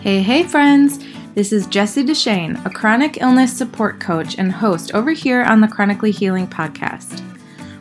Hey, 0.00 0.22
hey, 0.22 0.44
friends! 0.44 0.98
This 1.34 1.52
is 1.52 1.66
Jessie 1.66 2.02
Deshane, 2.02 2.64
a 2.64 2.70
chronic 2.70 3.20
illness 3.20 3.54
support 3.54 4.00
coach 4.00 4.38
and 4.38 4.50
host 4.50 4.94
over 4.94 5.10
here 5.10 5.42
on 5.42 5.60
the 5.60 5.68
Chronically 5.68 6.10
Healing 6.10 6.48
podcast. 6.48 7.20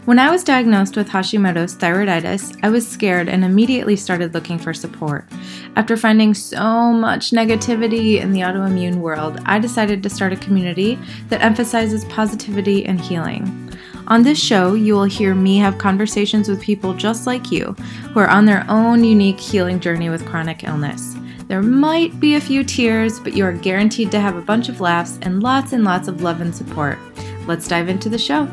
When 0.03 0.19
I 0.19 0.29
was 0.29 0.43
diagnosed 0.43 0.97
with 0.97 1.07
Hashimoto's 1.07 1.77
thyroiditis, 1.77 2.59
I 2.61 2.69
was 2.71 2.85
scared 2.85 3.29
and 3.29 3.45
immediately 3.45 3.95
started 3.95 4.33
looking 4.33 4.59
for 4.59 4.73
support. 4.73 5.29
After 5.77 5.95
finding 5.95 6.33
so 6.33 6.91
much 6.91 7.31
negativity 7.31 8.20
in 8.20 8.33
the 8.33 8.41
autoimmune 8.41 8.97
world, 8.97 9.39
I 9.45 9.57
decided 9.57 10.04
to 10.04 10.09
start 10.09 10.33
a 10.33 10.36
community 10.36 10.99
that 11.29 11.41
emphasizes 11.41 12.04
positivity 12.05 12.86
and 12.86 12.99
healing. 12.99 13.73
On 14.07 14.23
this 14.23 14.43
show, 14.43 14.73
you 14.73 14.93
will 14.93 15.05
hear 15.05 15.33
me 15.36 15.57
have 15.59 15.77
conversations 15.77 16.49
with 16.49 16.59
people 16.59 16.93
just 16.93 17.25
like 17.25 17.49
you 17.49 17.77
who 18.11 18.20
are 18.20 18.29
on 18.29 18.43
their 18.43 18.65
own 18.67 19.05
unique 19.05 19.39
healing 19.39 19.79
journey 19.79 20.09
with 20.09 20.25
chronic 20.25 20.65
illness. 20.65 21.15
There 21.50 21.63
might 21.63 22.20
be 22.20 22.36
a 22.36 22.39
few 22.39 22.63
tears, 22.63 23.20
but 23.20 23.34
you 23.34 23.43
are 23.43 23.52
guaranteed 23.52 24.12
to 24.12 24.20
have 24.20 24.35
a 24.35 24.41
bunch 24.41 24.70
of 24.70 24.81
laughs 24.81 25.17
and 25.23 25.41
lots 25.41 25.73
and 25.73 25.84
lots 25.84 26.08
of 26.08 26.22
love 26.22 26.41
and 26.41 26.53
support. 26.53 26.99
Let's 27.48 27.67
dive 27.67 27.89
into 27.89 28.08
the 28.08 28.20
show. 28.20 28.48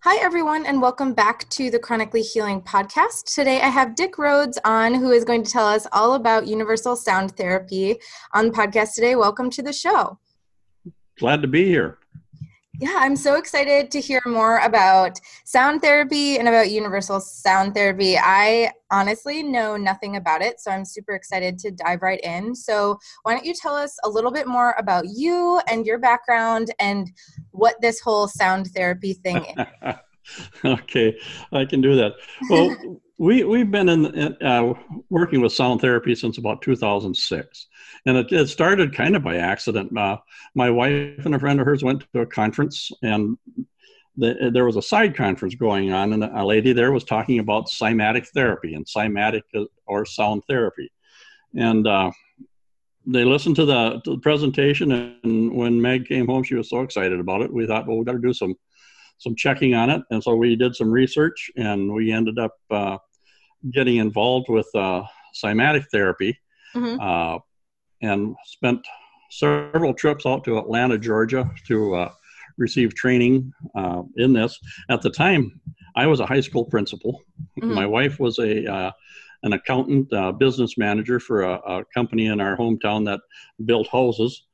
Hi, 0.00 0.20
everyone, 0.20 0.66
and 0.66 0.82
welcome 0.82 1.14
back 1.14 1.48
to 1.50 1.70
the 1.70 1.78
Chronically 1.78 2.22
Healing 2.22 2.60
podcast. 2.62 3.32
Today 3.32 3.60
I 3.60 3.68
have 3.68 3.94
Dick 3.94 4.18
Rhodes 4.18 4.58
on, 4.64 4.92
who 4.92 5.12
is 5.12 5.24
going 5.24 5.44
to 5.44 5.50
tell 5.52 5.68
us 5.68 5.86
all 5.92 6.14
about 6.14 6.48
universal 6.48 6.96
sound 6.96 7.36
therapy 7.36 7.98
on 8.34 8.46
the 8.46 8.52
podcast 8.52 8.96
today. 8.96 9.14
Welcome 9.14 9.50
to 9.50 9.62
the 9.62 9.72
show. 9.72 10.18
Glad 11.16 11.42
to 11.42 11.48
be 11.48 11.64
here. 11.64 11.98
Yeah, 12.82 12.96
I'm 12.98 13.14
so 13.14 13.36
excited 13.36 13.92
to 13.92 14.00
hear 14.00 14.20
more 14.26 14.58
about 14.58 15.20
sound 15.44 15.82
therapy 15.82 16.40
and 16.40 16.48
about 16.48 16.72
universal 16.72 17.20
sound 17.20 17.74
therapy. 17.74 18.18
I 18.18 18.72
honestly 18.90 19.44
know 19.44 19.76
nothing 19.76 20.16
about 20.16 20.42
it, 20.42 20.58
so 20.58 20.72
I'm 20.72 20.84
super 20.84 21.14
excited 21.14 21.60
to 21.60 21.70
dive 21.70 22.02
right 22.02 22.18
in. 22.24 22.56
So, 22.56 22.98
why 23.22 23.34
don't 23.34 23.46
you 23.46 23.54
tell 23.54 23.76
us 23.76 23.96
a 24.02 24.08
little 24.08 24.32
bit 24.32 24.48
more 24.48 24.74
about 24.78 25.04
you 25.06 25.60
and 25.70 25.86
your 25.86 26.00
background 26.00 26.74
and 26.80 27.08
what 27.52 27.80
this 27.80 28.00
whole 28.00 28.26
sound 28.26 28.66
therapy 28.72 29.12
thing 29.12 29.46
is? 29.84 29.94
okay, 30.64 31.16
I 31.52 31.64
can 31.64 31.82
do 31.82 31.94
that. 31.94 32.14
Well, 32.50 32.98
we 33.22 33.44
we've 33.44 33.70
been 33.70 33.88
in 33.88 34.36
uh, 34.42 34.74
working 35.08 35.40
with 35.40 35.52
sound 35.52 35.80
therapy 35.80 36.14
since 36.14 36.38
about 36.38 36.60
2006 36.62 37.68
and 38.06 38.16
it, 38.16 38.32
it 38.32 38.48
started 38.48 38.94
kind 38.94 39.14
of 39.16 39.22
by 39.22 39.36
accident. 39.36 39.96
Uh, 39.96 40.18
my 40.54 40.70
wife 40.70 41.24
and 41.24 41.34
a 41.34 41.38
friend 41.38 41.60
of 41.60 41.66
hers 41.66 41.84
went 41.84 42.04
to 42.12 42.20
a 42.20 42.26
conference, 42.26 42.90
and 43.02 43.38
the, 44.16 44.50
there 44.52 44.64
was 44.64 44.76
a 44.76 44.82
side 44.82 45.16
conference 45.16 45.54
going 45.54 45.92
on, 45.92 46.12
and 46.12 46.24
a 46.24 46.44
lady 46.44 46.72
there 46.72 46.92
was 46.92 47.04
talking 47.04 47.38
about 47.38 47.68
cymatic 47.68 48.26
therapy 48.28 48.74
and 48.74 48.86
cymatic 48.86 49.42
uh, 49.54 49.64
or 49.86 50.04
sound 50.04 50.42
therapy, 50.48 50.90
and 51.54 51.86
uh, 51.86 52.10
they 53.06 53.24
listened 53.24 53.56
to 53.56 53.64
the, 53.64 54.00
to 54.04 54.12
the, 54.12 54.18
presentation. 54.18 54.92
And 54.92 55.52
when 55.54 55.80
Meg 55.80 56.06
came 56.06 56.26
home, 56.26 56.42
she 56.42 56.54
was 56.54 56.70
so 56.70 56.80
excited 56.80 57.18
about 57.18 57.42
it. 57.42 57.52
We 57.52 57.66
thought, 57.66 57.86
well, 57.86 57.96
we've 57.96 58.06
got 58.06 58.12
to 58.12 58.18
do 58.18 58.32
some 58.32 58.54
some 59.18 59.36
checking 59.36 59.74
on 59.74 59.90
it, 59.90 60.02
and 60.10 60.22
so 60.22 60.34
we 60.34 60.56
did 60.56 60.74
some 60.74 60.90
research, 60.90 61.52
and 61.56 61.92
we 61.92 62.10
ended 62.10 62.40
up 62.40 62.56
uh, 62.72 62.98
getting 63.70 63.96
involved 63.96 64.48
with 64.48 64.68
uh, 64.74 65.02
cymatic 65.34 65.86
therapy. 65.90 66.38
Mm-hmm. 66.74 67.00
Uh, 67.00 67.38
and 68.02 68.34
spent 68.44 68.84
several 69.30 69.94
trips 69.94 70.26
out 70.26 70.44
to 70.44 70.58
Atlanta, 70.58 70.98
Georgia 70.98 71.50
to 71.66 71.94
uh, 71.94 72.12
receive 72.58 72.94
training 72.94 73.52
uh, 73.74 74.02
in 74.16 74.32
this. 74.32 74.58
At 74.90 75.02
the 75.02 75.10
time, 75.10 75.60
I 75.96 76.06
was 76.06 76.20
a 76.20 76.26
high 76.26 76.40
school 76.40 76.64
principal. 76.64 77.22
Mm-hmm. 77.60 77.74
My 77.74 77.86
wife 77.86 78.18
was 78.18 78.38
a 78.38 78.70
uh, 78.70 78.90
an 79.44 79.54
accountant, 79.54 80.12
uh, 80.12 80.30
business 80.30 80.78
manager 80.78 81.18
for 81.18 81.42
a, 81.42 81.54
a, 81.54 81.84
company 81.92 82.26
in 82.26 82.40
our 82.40 82.56
hometown 82.56 83.04
that 83.04 83.18
built 83.64 83.88
houses, 83.88 84.44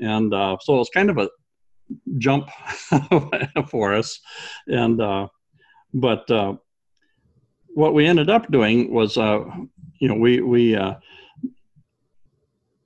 and 0.00 0.32
uh, 0.32 0.56
so 0.62 0.76
it 0.76 0.78
was 0.78 0.90
kind 0.90 1.10
of 1.10 1.18
a 1.18 1.28
jump 2.16 2.48
for 3.70 3.94
us. 3.94 4.20
And 4.66 5.00
uh, 5.00 5.28
but 5.92 6.30
what 7.74 7.94
we 7.94 8.06
ended 8.06 8.30
up 8.30 8.50
doing 8.50 8.92
was, 8.92 9.16
uh, 9.16 9.44
you 10.00 10.08
know, 10.08 10.14
we 10.14 10.40
we 10.40 10.74
uh, 10.74 10.94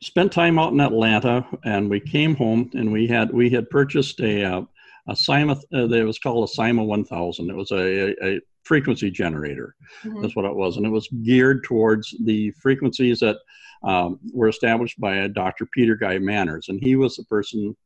spent 0.02 0.32
time 0.32 0.58
out 0.58 0.72
in 0.72 0.80
Atlanta, 0.80 1.46
and 1.64 1.88
we 1.88 2.00
came 2.00 2.34
home, 2.34 2.70
and 2.74 2.92
we 2.92 3.06
had 3.06 3.32
we 3.32 3.50
had 3.50 3.70
purchased 3.70 4.20
a 4.20 4.44
uh, 4.44 4.62
a 5.08 5.12
Cyma 5.14 5.56
uh, 5.74 5.86
that 5.86 6.04
was 6.04 6.18
called 6.18 6.48
a 6.48 6.60
Cyma 6.60 6.84
1000. 6.84 7.50
It 7.50 7.56
was 7.56 7.70
a, 7.72 8.24
a 8.24 8.40
frequency 8.62 9.10
generator. 9.10 9.74
Mm-hmm. 10.04 10.22
That's 10.22 10.36
what 10.36 10.44
it 10.44 10.54
was, 10.54 10.76
and 10.76 10.86
it 10.86 10.90
was 10.90 11.08
geared 11.22 11.64
towards 11.64 12.14
the 12.24 12.50
frequencies 12.52 13.20
that 13.20 13.36
um, 13.82 14.20
were 14.32 14.48
established 14.48 15.00
by 15.00 15.16
a 15.16 15.28
Dr. 15.28 15.66
Peter 15.66 15.96
Guy 15.96 16.18
Manners, 16.18 16.68
and 16.68 16.80
he 16.80 16.96
was 16.96 17.16
the 17.16 17.24
person 17.24 17.76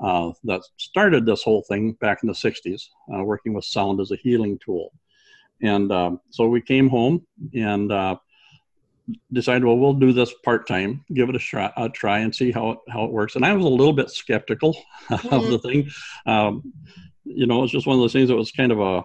uh, 0.00 0.32
that 0.44 0.62
started 0.78 1.26
this 1.26 1.42
whole 1.42 1.62
thing 1.68 1.92
back 2.00 2.22
in 2.22 2.28
the 2.28 2.32
60s, 2.34 2.88
uh, 3.14 3.22
working 3.22 3.52
with 3.52 3.64
sound 3.64 4.00
as 4.00 4.10
a 4.10 4.16
healing 4.16 4.58
tool. 4.64 4.92
And 5.62 5.92
um, 5.92 6.20
so 6.30 6.48
we 6.48 6.60
came 6.60 6.88
home 6.88 7.26
and 7.54 7.92
uh, 7.92 8.16
decided, 9.32 9.64
well, 9.64 9.78
we'll 9.78 9.94
do 9.94 10.12
this 10.12 10.32
part 10.44 10.66
time, 10.66 11.04
give 11.14 11.28
it 11.28 11.36
a 11.36 11.38
try, 11.38 11.72
a 11.76 11.88
try, 11.88 12.20
and 12.20 12.34
see 12.34 12.50
how 12.50 12.70
it, 12.70 12.78
how 12.88 13.04
it 13.04 13.12
works. 13.12 13.36
And 13.36 13.44
I 13.44 13.52
was 13.52 13.64
a 13.64 13.68
little 13.68 13.92
bit 13.92 14.10
skeptical 14.10 14.76
mm-hmm. 15.08 15.28
of 15.34 15.48
the 15.48 15.58
thing. 15.58 15.90
Um, 16.26 16.72
you 17.24 17.46
know, 17.46 17.62
it's 17.62 17.72
just 17.72 17.86
one 17.86 17.96
of 17.96 18.00
those 18.00 18.12
things 18.12 18.28
that 18.28 18.36
was 18.36 18.52
kind 18.52 18.72
of 18.72 18.80
a, 18.80 19.02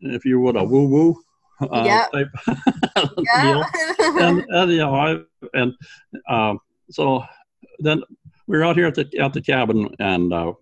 if 0.00 0.24
you 0.24 0.40
would, 0.40 0.56
a 0.56 0.64
woo 0.64 0.88
woo. 0.88 1.22
Uh, 1.60 1.82
yep. 1.84 2.12
type 2.12 2.28
deal. 3.42 3.64
and, 3.98 4.44
and, 4.48 4.70
you 4.70 4.78
know, 4.78 4.94
I, 4.94 5.18
and 5.54 5.74
um, 6.28 6.60
so 6.88 7.24
then 7.80 8.02
we 8.46 8.56
were 8.56 8.64
out 8.64 8.76
here 8.76 8.86
at 8.86 8.94
the 8.94 9.08
at 9.20 9.32
the 9.32 9.42
cabin 9.42 9.94
and 9.98 10.32
uh, 10.32 10.52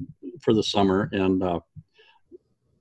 for 0.40 0.54
the 0.54 0.62
summer, 0.62 1.08
and 1.12 1.42
uh, 1.42 1.60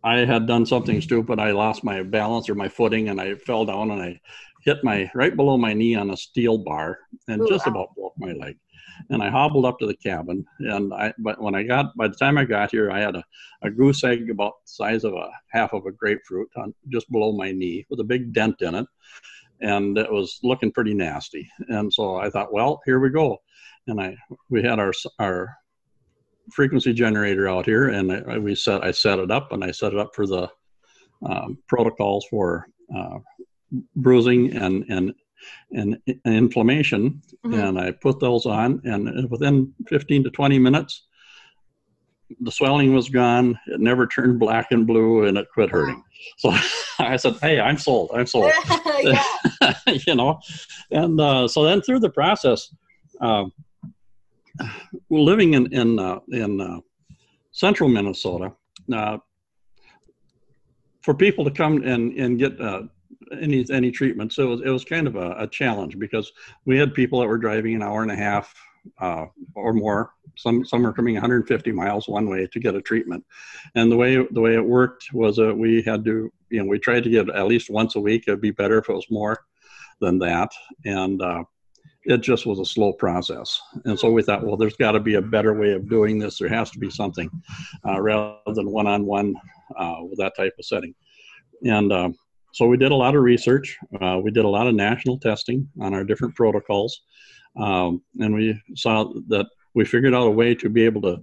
I 0.05 0.17
had 0.17 0.45
done 0.45 0.67
something 0.67 1.01
stupid. 1.01 1.39
I 1.39 1.51
lost 1.51 1.83
my 1.83 2.03
balance 2.03 2.47
or 2.47 2.53
my 2.53 2.69
footing, 2.69 3.09
and 3.09 3.19
I 3.19 3.33
fell 3.33 3.65
down 3.65 3.89
and 3.89 4.01
I 4.01 4.21
hit 4.61 4.83
my 4.83 5.09
right 5.15 5.35
below 5.35 5.57
my 5.57 5.73
knee 5.73 5.95
on 5.95 6.11
a 6.11 6.17
steel 6.17 6.59
bar 6.59 6.99
and 7.27 7.41
Ooh, 7.41 7.49
just 7.49 7.65
wow. 7.65 7.71
about 7.71 7.95
broke 7.95 8.13
my 8.17 8.31
leg. 8.33 8.55
And 9.09 9.23
I 9.23 9.29
hobbled 9.29 9.65
up 9.65 9.79
to 9.79 9.87
the 9.87 9.95
cabin. 9.95 10.45
And 10.59 10.93
I, 10.93 11.11
but 11.17 11.41
when 11.41 11.55
I 11.55 11.63
got, 11.63 11.97
by 11.97 12.07
the 12.07 12.15
time 12.15 12.37
I 12.37 12.45
got 12.45 12.69
here, 12.69 12.91
I 12.91 12.99
had 12.99 13.15
a, 13.15 13.23
a 13.63 13.69
goose 13.69 14.03
egg 14.03 14.29
about 14.29 14.53
the 14.63 14.69
size 14.69 15.03
of 15.03 15.13
a 15.15 15.31
half 15.49 15.73
of 15.73 15.87
a 15.87 15.91
grapefruit 15.91 16.49
on 16.55 16.73
just 16.89 17.11
below 17.11 17.31
my 17.31 17.51
knee 17.51 17.85
with 17.89 17.99
a 17.99 18.05
big 18.05 18.31
dent 18.31 18.61
in 18.61 18.75
it. 18.75 18.85
And 19.61 19.97
it 19.97 20.11
was 20.11 20.39
looking 20.43 20.71
pretty 20.71 20.93
nasty. 20.93 21.49
And 21.69 21.91
so 21.91 22.17
I 22.17 22.29
thought, 22.29 22.53
well, 22.53 22.81
here 22.85 22.99
we 22.99 23.09
go. 23.09 23.41
And 23.87 23.99
I, 23.99 24.15
we 24.49 24.61
had 24.61 24.79
our, 24.79 24.93
our 25.19 25.57
frequency 26.51 26.93
generator 26.93 27.47
out 27.49 27.65
here 27.65 27.89
and 27.89 28.11
I, 28.11 28.37
we 28.37 28.55
set, 28.55 28.83
I 28.83 28.91
set 28.91 29.19
it 29.19 29.31
up 29.31 29.51
and 29.51 29.63
I 29.63 29.71
set 29.71 29.93
it 29.93 29.99
up 29.99 30.15
for 30.15 30.27
the 30.27 30.49
um, 31.25 31.57
protocols 31.67 32.25
for 32.29 32.67
uh, 32.95 33.17
bruising 33.95 34.55
and 34.55 34.85
and 34.89 35.13
and, 35.71 35.97
and 36.07 36.19
inflammation, 36.25 37.21
mm-hmm. 37.45 37.53
and 37.53 37.79
I 37.79 37.91
put 37.91 38.19
those 38.19 38.45
on, 38.45 38.81
and 38.83 39.29
within 39.29 39.73
15 39.87 40.23
to 40.23 40.29
20 40.29 40.59
minutes, 40.59 41.03
the 42.39 42.51
swelling 42.51 42.93
was 42.93 43.09
gone. 43.09 43.59
It 43.67 43.79
never 43.79 44.07
turned 44.07 44.39
black 44.39 44.71
and 44.71 44.87
blue, 44.87 45.25
and 45.25 45.37
it 45.37 45.47
quit 45.53 45.69
hurting. 45.69 46.03
So 46.37 46.49
I 46.99 47.17
said, 47.17 47.37
"Hey, 47.41 47.59
I'm 47.59 47.77
sold. 47.77 48.11
I'm 48.13 48.25
sold." 48.25 48.51
you 50.07 50.15
know, 50.15 50.39
and 50.91 51.19
uh, 51.19 51.47
so 51.47 51.63
then 51.63 51.81
through 51.81 51.99
the 51.99 52.09
process, 52.09 52.73
uh, 53.21 53.45
living 55.09 55.53
in 55.53 55.71
in 55.73 55.99
uh, 55.99 56.19
in 56.29 56.61
uh, 56.61 56.79
central 57.51 57.89
Minnesota, 57.89 58.53
uh, 58.93 59.17
for 61.01 61.13
people 61.13 61.45
to 61.45 61.51
come 61.51 61.83
and 61.83 62.13
and 62.13 62.39
get 62.39 62.59
uh, 62.59 62.83
any 63.39 63.65
any 63.71 63.91
treatment. 63.91 64.33
So 64.33 64.43
it 64.43 64.49
was, 64.49 64.61
it 64.61 64.69
was 64.69 64.85
kind 64.85 65.07
of 65.07 65.15
a, 65.15 65.31
a, 65.39 65.47
challenge 65.47 65.97
because 65.97 66.31
we 66.65 66.77
had 66.77 66.93
people 66.93 67.19
that 67.19 67.27
were 67.27 67.37
driving 67.37 67.75
an 67.75 67.83
hour 67.83 68.01
and 68.01 68.11
a 68.11 68.15
half 68.15 68.53
uh, 68.99 69.25
or 69.55 69.73
more. 69.73 70.11
Some 70.37 70.65
some 70.65 70.83
were 70.83 70.93
coming 70.93 71.15
150 71.15 71.71
miles 71.71 72.07
one 72.07 72.29
way 72.29 72.47
to 72.47 72.59
get 72.59 72.75
a 72.75 72.81
treatment, 72.81 73.23
and 73.75 73.91
the 73.91 73.95
way 73.95 74.15
the 74.31 74.41
way 74.41 74.55
it 74.55 74.65
worked 74.65 75.13
was 75.13 75.37
that 75.37 75.55
we 75.55 75.81
had 75.81 76.03
to 76.05 76.31
you 76.49 76.59
know 76.59 76.65
we 76.65 76.79
tried 76.79 77.03
to 77.03 77.09
get 77.09 77.29
at 77.29 77.47
least 77.47 77.69
once 77.69 77.95
a 77.95 78.01
week. 78.01 78.25
It'd 78.27 78.41
be 78.41 78.51
better 78.51 78.79
if 78.79 78.89
it 78.89 78.93
was 78.93 79.09
more 79.09 79.39
than 80.01 80.19
that, 80.19 80.51
and 80.83 81.21
uh, 81.21 81.43
it 82.05 82.21
just 82.21 82.45
was 82.45 82.59
a 82.59 82.65
slow 82.65 82.93
process. 82.93 83.59
And 83.85 83.99
so 83.99 84.11
we 84.11 84.21
thought, 84.21 84.45
well, 84.45 84.57
there's 84.57 84.75
got 84.75 84.91
to 84.91 84.99
be 84.99 85.15
a 85.15 85.21
better 85.21 85.53
way 85.53 85.73
of 85.73 85.89
doing 85.89 86.19
this. 86.19 86.37
There 86.37 86.49
has 86.49 86.69
to 86.71 86.79
be 86.79 86.89
something 86.89 87.29
uh, 87.85 87.99
rather 87.99 88.37
than 88.47 88.71
one 88.71 88.87
on 88.87 89.05
one 89.05 89.35
with 90.01 90.17
that 90.17 90.33
type 90.37 90.53
of 90.57 90.65
setting. 90.65 90.93
And 91.63 91.91
uh, 91.91 92.09
so 92.53 92.67
we 92.67 92.77
did 92.77 92.91
a 92.91 92.95
lot 92.95 93.15
of 93.15 93.23
research. 93.23 93.77
Uh, 94.01 94.19
we 94.23 94.31
did 94.31 94.45
a 94.45 94.49
lot 94.49 94.67
of 94.67 94.75
national 94.75 95.19
testing 95.19 95.67
on 95.81 95.93
our 95.93 96.03
different 96.03 96.35
protocols, 96.35 97.01
um, 97.57 98.01
and 98.19 98.33
we 98.33 98.57
saw 98.75 99.11
that 99.27 99.47
we 99.73 99.83
figured 99.83 100.13
out 100.13 100.27
a 100.27 100.31
way 100.31 100.55
to 100.55 100.69
be 100.69 100.85
able 100.85 101.01
to 101.01 101.17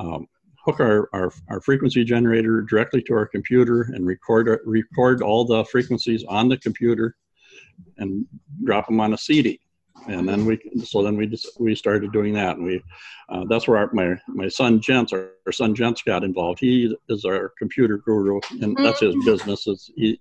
um, 0.00 0.26
hook 0.64 0.80
our, 0.80 1.08
our, 1.12 1.32
our, 1.48 1.60
frequency 1.60 2.04
generator 2.04 2.62
directly 2.62 3.00
to 3.02 3.14
our 3.14 3.26
computer 3.26 3.82
and 3.94 4.06
record 4.06 4.60
record 4.64 5.22
all 5.22 5.44
the 5.44 5.64
frequencies 5.66 6.24
on 6.28 6.48
the 6.48 6.56
computer 6.58 7.16
and 7.98 8.26
drop 8.64 8.86
them 8.86 9.00
on 9.00 9.14
a 9.14 9.18
CD. 9.18 9.60
And 10.08 10.28
then 10.28 10.44
we 10.44 10.60
so 10.84 11.02
then 11.02 11.16
we 11.16 11.26
just 11.26 11.48
we 11.58 11.74
started 11.74 12.12
doing 12.12 12.34
that 12.34 12.56
and 12.56 12.66
we 12.66 12.82
uh, 13.28 13.44
that's 13.48 13.66
where 13.66 13.78
our, 13.78 13.90
my 13.92 14.16
my 14.28 14.48
son 14.48 14.80
Gents 14.80 15.12
our, 15.12 15.30
our, 15.46 15.52
son 15.52 15.74
Gents 15.74 16.02
got 16.02 16.24
involved 16.24 16.60
he 16.60 16.94
is 17.08 17.24
our 17.24 17.52
computer 17.58 17.98
guru 17.98 18.40
and 18.60 18.76
that's 18.76 19.00
his 19.00 19.14
mm. 19.14 19.24
business 19.24 19.66
is 19.66 19.90
he 19.96 20.20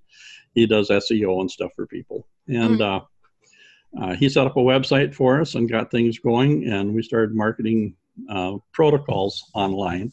he 0.54 0.66
does 0.66 0.90
SEO 0.90 1.42
and 1.42 1.50
stuff 1.50 1.72
for 1.76 1.88
people 1.88 2.28
and 2.48 2.80
mm. 2.80 2.82
uh, 2.82 4.02
uh, 4.02 4.16
he 4.16 4.30
set 4.30 4.48
up 4.48 4.58
a 4.58 4.60
website 4.60 5.14
for 5.14 5.42
us 5.42 5.56
and 5.56 5.70
got 5.70 5.92
things 5.92 6.18
going 6.20 6.68
and 6.70 6.94
we 6.94 7.02
started 7.02 7.36
marketing 7.36 7.96
uh, 8.30 8.58
protocols 8.74 9.44
online 9.54 10.12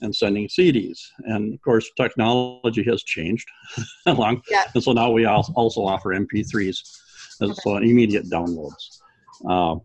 and 0.00 0.14
sending 0.14 0.48
CDs. 0.48 0.98
And 1.24 1.54
of 1.54 1.60
course, 1.62 1.90
technology 1.96 2.82
has 2.84 3.02
changed 3.02 3.46
along, 4.06 4.42
yeah. 4.50 4.64
and 4.74 4.82
so 4.82 4.92
now 4.92 5.10
we 5.10 5.24
also 5.24 5.82
offer 5.82 6.10
MP3s, 6.10 6.44
okay. 6.44 7.03
So 7.38 7.76
immediate 7.76 8.28
downloads. 8.30 9.00
Uh, 9.48 9.76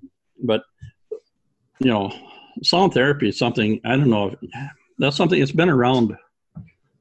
but 0.43 0.63
you 1.79 1.91
know, 1.91 2.11
sound 2.63 2.93
therapy 2.93 3.29
is 3.29 3.37
something 3.37 3.79
I 3.85 3.95
don't 3.95 4.09
know. 4.09 4.35
If, 4.41 4.51
that's 4.97 5.15
something 5.15 5.41
it's 5.41 5.51
been 5.51 5.69
around 5.69 6.15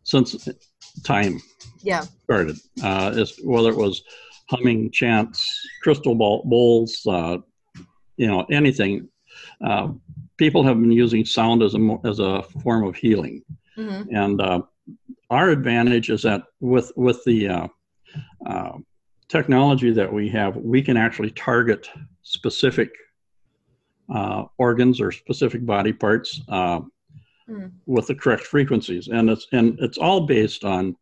since 0.05 0.49
time. 1.05 1.41
Yeah. 1.83 2.03
Started. 2.25 2.57
Uh, 2.83 3.25
whether 3.43 3.71
it 3.71 3.77
was 3.77 4.03
humming 4.49 4.91
chants, 4.91 5.47
crystal 5.83 6.15
ball, 6.15 6.43
bowls, 6.45 7.07
uh, 7.07 7.39
you 8.17 8.27
know, 8.27 8.47
anything. 8.51 9.09
Uh, 9.65 9.89
people 10.37 10.63
have 10.63 10.81
been 10.81 10.93
using 10.93 11.25
sound 11.25 11.63
as 11.63 11.75
a 11.75 11.99
as 12.05 12.19
a 12.19 12.43
form 12.63 12.85
of 12.85 12.97
healing, 12.97 13.43
mm-hmm. 13.77 14.15
and 14.15 14.41
uh, 14.41 14.61
our 15.31 15.51
advantage 15.51 16.11
is 16.11 16.23
that 16.23 16.43
with 16.61 16.91
with 16.97 17.23
the 17.25 17.49
uh, 17.49 17.69
uh, 18.47 18.73
technology 19.29 19.91
that 19.93 20.13
we 20.13 20.29
have, 20.31 20.57
we 20.57 20.83
can 20.83 20.97
actually 20.97 21.31
target 21.31 21.89
specific 22.23 22.91
uh, 24.13 24.45
organs 24.59 25.01
or 25.01 25.13
specific 25.13 25.65
body 25.67 25.93
parts 25.93 26.41
uh, 26.49 26.81
mm. 27.49 27.71
with 27.87 28.07
the 28.07 28.15
correct 28.15 28.45
frequencies, 28.45 29.09
and 29.09 29.29
it's 29.31 29.47
and 29.53 29.79
it's 29.81 29.99
all 29.99 30.27
based 30.27 30.65
on. 30.65 30.97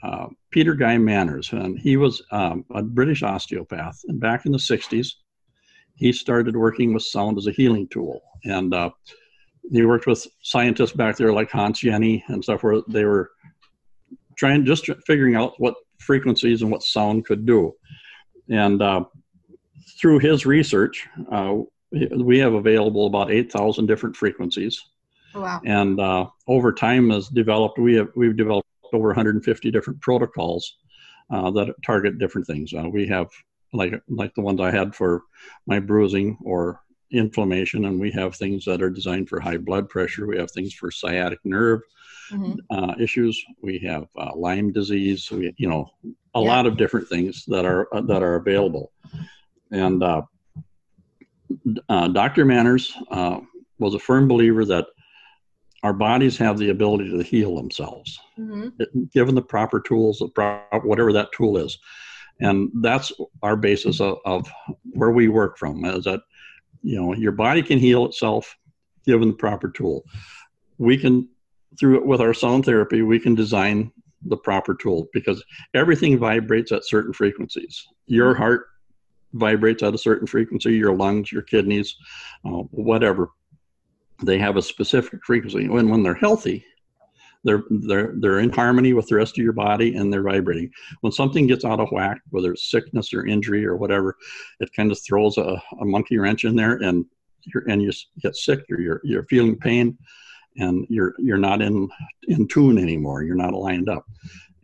Uh, 0.00 0.28
Peter 0.52 0.74
Guy 0.74 0.96
Manners, 0.96 1.52
and 1.52 1.76
he 1.76 1.96
was 1.96 2.22
um, 2.30 2.64
a 2.72 2.84
British 2.84 3.24
osteopath. 3.24 4.00
And 4.06 4.20
back 4.20 4.46
in 4.46 4.52
the 4.52 4.58
60s, 4.58 5.08
he 5.96 6.12
started 6.12 6.56
working 6.56 6.94
with 6.94 7.02
sound 7.02 7.36
as 7.36 7.48
a 7.48 7.52
healing 7.52 7.88
tool. 7.88 8.22
And 8.44 8.72
uh, 8.72 8.90
he 9.70 9.84
worked 9.84 10.06
with 10.06 10.26
scientists 10.42 10.92
back 10.92 11.16
there 11.16 11.32
like 11.32 11.50
Hans 11.50 11.80
Jenny 11.80 12.24
and 12.28 12.42
stuff 12.42 12.62
where 12.62 12.80
they 12.88 13.04
were 13.04 13.30
trying 14.36 14.64
just 14.64 14.88
figuring 15.04 15.34
out 15.34 15.54
what 15.58 15.74
frequencies 15.98 16.62
and 16.62 16.70
what 16.70 16.82
sound 16.82 17.26
could 17.26 17.46
do. 17.46 17.74
And 18.48 18.80
uh, 18.80 19.04
through 20.00 20.20
his 20.20 20.46
research, 20.46 21.06
uh, 21.30 21.58
we 21.90 22.38
have 22.38 22.54
available 22.54 23.06
about 23.06 23.30
8,000 23.30 23.86
different 23.86 24.16
frequencies. 24.16 24.80
Oh, 25.34 25.42
wow. 25.42 25.60
And 25.64 26.00
uh, 26.00 26.26
over 26.46 26.72
time 26.72 27.10
has 27.10 27.28
developed, 27.28 27.78
we 27.78 27.94
have, 27.94 28.08
we've 28.16 28.36
developed 28.36 28.68
over 28.92 29.08
150 29.08 29.70
different 29.70 30.00
protocols 30.00 30.76
uh, 31.30 31.50
that 31.50 31.74
target 31.84 32.18
different 32.18 32.46
things. 32.46 32.72
Uh, 32.72 32.88
we 32.88 33.06
have 33.06 33.28
like 33.72 33.92
like 34.08 34.34
the 34.34 34.40
ones 34.40 34.60
I 34.60 34.70
had 34.70 34.94
for 34.94 35.24
my 35.66 35.78
bruising 35.78 36.38
or 36.42 36.80
inflammation, 37.10 37.84
and 37.84 38.00
we 38.00 38.10
have 38.12 38.34
things 38.34 38.64
that 38.64 38.82
are 38.82 38.90
designed 38.90 39.28
for 39.28 39.40
high 39.40 39.56
blood 39.56 39.88
pressure. 39.88 40.26
We 40.26 40.38
have 40.38 40.50
things 40.50 40.72
for 40.72 40.90
sciatic 40.90 41.38
nerve 41.44 41.80
mm-hmm. 42.30 42.54
uh, 42.70 42.94
issues. 42.98 43.42
We 43.62 43.78
have 43.80 44.06
uh, 44.16 44.32
Lyme 44.34 44.72
disease. 44.72 45.30
We, 45.30 45.54
you 45.56 45.68
know, 45.68 45.90
a 46.34 46.40
yeah. 46.40 46.48
lot 46.48 46.66
of 46.66 46.76
different 46.76 47.08
things 47.08 47.44
that 47.46 47.64
are 47.64 47.88
uh, 47.94 48.02
that 48.02 48.22
are 48.22 48.36
available. 48.36 48.92
And 49.70 50.02
uh, 50.02 50.22
uh, 51.88 52.08
Dr. 52.08 52.44
Manners 52.44 52.92
uh, 53.10 53.40
was 53.78 53.94
a 53.94 53.98
firm 53.98 54.28
believer 54.28 54.64
that 54.64 54.86
our 55.82 55.92
bodies 55.92 56.36
have 56.38 56.58
the 56.58 56.70
ability 56.70 57.10
to 57.10 57.22
heal 57.22 57.54
themselves, 57.54 58.18
mm-hmm. 58.38 59.02
given 59.12 59.34
the 59.34 59.42
proper 59.42 59.80
tools, 59.80 60.18
the 60.18 60.28
pro- 60.28 60.60
whatever 60.82 61.12
that 61.12 61.30
tool 61.32 61.56
is. 61.56 61.78
And 62.40 62.70
that's 62.82 63.12
our 63.42 63.56
basis 63.56 64.00
of, 64.00 64.18
of 64.24 64.50
where 64.90 65.10
we 65.10 65.28
work 65.28 65.58
from 65.58 65.84
is 65.84 66.04
that 66.04 66.20
you 66.82 67.00
know 67.00 67.14
your 67.14 67.32
body 67.32 67.62
can 67.62 67.78
heal 67.78 68.06
itself 68.06 68.56
given 69.04 69.28
the 69.28 69.34
proper 69.34 69.68
tool 69.68 70.04
we 70.78 70.96
can 70.96 71.28
through 71.78 71.96
it 71.96 72.06
with 72.06 72.20
our 72.20 72.34
sound 72.34 72.64
therapy 72.64 73.02
we 73.02 73.18
can 73.18 73.34
design 73.34 73.90
the 74.26 74.36
proper 74.36 74.74
tool 74.74 75.08
because 75.12 75.42
everything 75.74 76.18
vibrates 76.18 76.72
at 76.72 76.84
certain 76.84 77.12
frequencies 77.12 77.86
your 78.06 78.32
mm-hmm. 78.32 78.42
heart 78.42 78.66
vibrates 79.34 79.82
at 79.82 79.94
a 79.94 79.98
certain 79.98 80.26
frequency 80.26 80.72
your 80.74 80.94
lungs 80.94 81.30
your 81.30 81.42
kidneys 81.42 81.96
uh, 82.44 82.62
whatever 82.70 83.30
they 84.24 84.38
have 84.38 84.56
a 84.56 84.62
specific 84.62 85.20
frequency 85.24 85.68
when 85.68 85.88
when 85.88 86.02
they're 86.02 86.14
healthy 86.14 86.64
they're 87.44 87.62
they're 87.70 88.14
they're 88.16 88.40
in 88.40 88.50
harmony 88.50 88.92
with 88.92 89.06
the 89.06 89.14
rest 89.14 89.38
of 89.38 89.44
your 89.44 89.52
body 89.52 89.94
and 89.94 90.12
they're 90.12 90.22
vibrating. 90.22 90.70
When 91.00 91.12
something 91.12 91.46
gets 91.46 91.64
out 91.64 91.80
of 91.80 91.90
whack, 91.92 92.20
whether 92.30 92.52
it's 92.52 92.70
sickness 92.70 93.14
or 93.14 93.26
injury 93.26 93.64
or 93.64 93.76
whatever, 93.76 94.16
it 94.60 94.70
kind 94.74 94.90
of 94.90 94.98
throws 95.00 95.38
a, 95.38 95.62
a 95.80 95.84
monkey 95.84 96.18
wrench 96.18 96.44
in 96.44 96.56
there 96.56 96.76
and 96.76 97.04
you're 97.46 97.64
and 97.68 97.80
you 97.80 97.90
get 98.20 98.36
sick 98.36 98.64
or 98.70 98.80
you're 98.80 99.00
you're 99.04 99.24
feeling 99.24 99.56
pain 99.56 99.96
and 100.58 100.86
you're 100.88 101.14
you're 101.18 101.38
not 101.38 101.62
in 101.62 101.88
in 102.28 102.46
tune 102.48 102.78
anymore. 102.78 103.22
You're 103.22 103.36
not 103.36 103.54
aligned 103.54 103.88
up. 103.88 104.06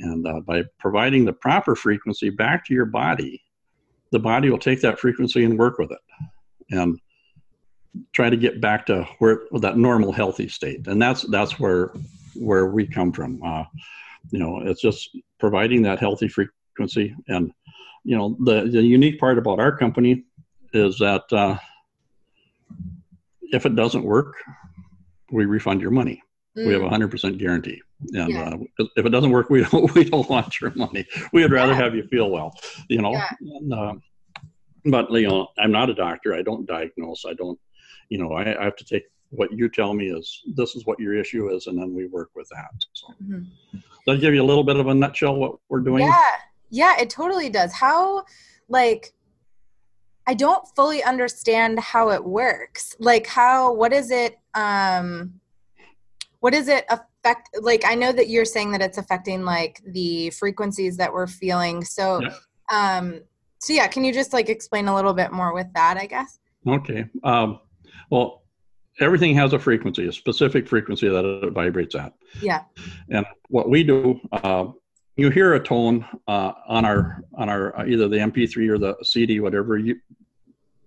And 0.00 0.26
uh, 0.26 0.40
by 0.40 0.64
providing 0.78 1.24
the 1.24 1.32
proper 1.32 1.76
frequency 1.76 2.30
back 2.30 2.66
to 2.66 2.74
your 2.74 2.86
body, 2.86 3.42
the 4.10 4.18
body 4.18 4.50
will 4.50 4.58
take 4.58 4.80
that 4.82 4.98
frequency 4.98 5.44
and 5.44 5.58
work 5.58 5.78
with 5.78 5.92
it. 5.92 5.98
And 6.70 6.98
try 8.12 8.28
to 8.28 8.36
get 8.36 8.60
back 8.60 8.86
to 8.86 9.04
where 9.20 9.42
that 9.52 9.78
normal 9.78 10.10
healthy 10.10 10.48
state 10.48 10.84
and 10.88 11.00
that's 11.00 11.22
that's 11.22 11.60
where 11.60 11.92
where 12.34 12.66
we 12.66 12.86
come 12.86 13.12
from. 13.12 13.42
Uh, 13.42 13.64
you 14.30 14.38
know, 14.38 14.60
it's 14.60 14.80
just 14.80 15.16
providing 15.38 15.82
that 15.82 16.00
healthy 16.00 16.28
frequency. 16.28 17.14
And, 17.28 17.52
you 18.04 18.16
know, 18.16 18.36
the, 18.40 18.62
the 18.62 18.82
unique 18.82 19.18
part 19.18 19.38
about 19.38 19.60
our 19.60 19.76
company 19.76 20.24
is 20.72 20.98
that 20.98 21.24
uh, 21.32 21.58
if 23.42 23.66
it 23.66 23.76
doesn't 23.76 24.04
work, 24.04 24.34
we 25.30 25.44
refund 25.44 25.80
your 25.80 25.90
money. 25.90 26.22
Mm. 26.56 26.66
We 26.66 26.72
have 26.72 26.82
a 26.82 26.86
mm. 26.86 26.90
hundred 26.90 27.10
percent 27.10 27.38
guarantee, 27.38 27.80
and 28.12 28.30
yeah. 28.30 28.54
uh, 28.78 28.86
if 28.96 29.04
it 29.04 29.10
doesn't 29.10 29.30
work, 29.30 29.50
we 29.50 29.64
don't 29.70 29.92
we 29.94 30.04
don't 30.04 30.28
want 30.28 30.60
your 30.60 30.72
money. 30.74 31.06
We'd 31.32 31.50
rather 31.50 31.72
yeah. 31.72 31.78
have 31.78 31.94
you 31.94 32.06
feel 32.08 32.30
well, 32.30 32.54
you 32.88 33.00
know. 33.00 33.12
Yeah. 33.12 33.28
And, 33.40 33.72
uh, 33.72 33.94
but 34.86 35.10
you 35.10 35.28
know, 35.28 35.48
I'm 35.58 35.72
not 35.72 35.90
a 35.90 35.94
doctor. 35.94 36.34
I 36.34 36.42
don't 36.42 36.66
diagnose. 36.66 37.24
I 37.26 37.32
don't, 37.34 37.58
you 38.10 38.18
know, 38.18 38.32
I, 38.32 38.60
I 38.60 38.64
have 38.64 38.76
to 38.76 38.84
take 38.84 39.04
what 39.30 39.52
you 39.52 39.68
tell 39.68 39.94
me 39.94 40.06
is 40.06 40.42
this 40.54 40.76
is 40.76 40.86
what 40.86 41.00
your 41.00 41.14
issue 41.14 41.48
is, 41.48 41.66
and 41.66 41.78
then 41.78 41.94
we 41.94 42.06
work 42.06 42.30
with 42.34 42.48
that. 42.50 42.70
So 42.92 43.08
mm-hmm. 43.22 43.78
that 44.06 44.20
give 44.20 44.34
you 44.34 44.42
a 44.42 44.44
little 44.44 44.64
bit 44.64 44.76
of 44.76 44.86
a 44.86 44.94
nutshell 44.94 45.36
what 45.36 45.56
we're 45.68 45.80
doing. 45.80 46.04
Yeah, 46.04 46.30
yeah, 46.70 47.00
it 47.00 47.10
totally 47.10 47.50
does. 47.50 47.72
How 47.72 48.24
like 48.68 49.12
I 50.26 50.34
don't 50.34 50.66
fully 50.74 51.02
understand 51.02 51.78
how 51.78 52.10
it 52.10 52.24
works. 52.24 52.94
Like 52.98 53.26
how 53.26 53.72
what 53.72 53.92
is 53.92 54.10
it 54.10 54.38
um 54.54 55.40
what 56.40 56.54
is 56.54 56.68
it 56.68 56.84
affect 56.88 57.50
like 57.60 57.84
I 57.86 57.94
know 57.94 58.12
that 58.12 58.28
you're 58.28 58.44
saying 58.44 58.72
that 58.72 58.82
it's 58.82 58.98
affecting 58.98 59.44
like 59.44 59.80
the 59.86 60.30
frequencies 60.30 60.96
that 60.96 61.12
we're 61.12 61.26
feeling. 61.26 61.84
So 61.84 62.20
yeah. 62.20 62.96
um 62.96 63.20
so 63.58 63.72
yeah, 63.72 63.86
can 63.86 64.04
you 64.04 64.12
just 64.12 64.32
like 64.32 64.48
explain 64.48 64.88
a 64.88 64.94
little 64.94 65.14
bit 65.14 65.32
more 65.32 65.54
with 65.54 65.72
that, 65.74 65.96
I 65.96 66.06
guess? 66.06 66.38
Okay. 66.66 67.06
Um 67.22 67.60
well 68.10 68.42
everything 69.00 69.34
has 69.34 69.52
a 69.52 69.58
frequency, 69.58 70.06
a 70.06 70.12
specific 70.12 70.68
frequency 70.68 71.08
that 71.08 71.24
it 71.24 71.52
vibrates 71.52 71.94
at. 71.94 72.12
Yeah. 72.40 72.62
And 73.10 73.26
what 73.48 73.68
we 73.68 73.82
do, 73.82 74.20
uh, 74.32 74.66
you 75.16 75.30
hear 75.30 75.54
a 75.54 75.60
tone 75.62 76.04
uh, 76.26 76.52
on 76.66 76.84
our 76.84 77.22
on 77.34 77.48
our 77.48 77.78
uh, 77.78 77.86
either 77.86 78.08
the 78.08 78.16
MP3 78.16 78.68
or 78.68 78.78
the 78.78 78.96
CD, 79.02 79.40
whatever 79.40 79.78
you 79.78 79.96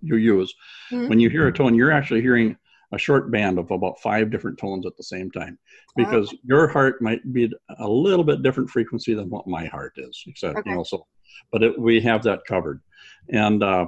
you 0.02 0.18
use. 0.18 0.54
Mm-hmm. 0.92 1.10
When 1.10 1.20
you 1.20 1.30
hear 1.30 1.48
a 1.48 1.54
tone, 1.54 1.76
you're 1.76 1.92
actually 1.92 2.22
hearing 2.22 2.58
a 2.94 2.98
short 2.98 3.32
band 3.32 3.60
of 3.60 3.72
about 3.72 4.00
five 4.00 4.32
different 4.32 4.58
tones 4.58 4.86
at 4.86 4.96
the 4.96 5.04
same 5.04 5.30
time, 5.32 5.58
because 5.96 6.30
okay. 6.30 6.40
your 6.44 6.68
heart 6.68 7.02
might 7.02 7.34
be 7.34 7.52
a 7.80 7.88
little 7.88 8.24
bit 8.24 8.44
different 8.44 8.70
frequency 8.70 9.14
than 9.14 9.30
what 9.30 9.48
my 9.48 9.66
heart 9.66 9.94
is, 9.98 10.24
except 10.28 10.58
okay. 10.58 10.70
you 10.70 10.76
know. 10.76 10.84
So, 10.84 11.06
but 11.52 11.64
it, 11.64 11.80
we 11.80 12.00
have 12.02 12.24
that 12.24 12.46
covered, 12.46 12.82
and 13.30 13.64
uh, 13.64 13.88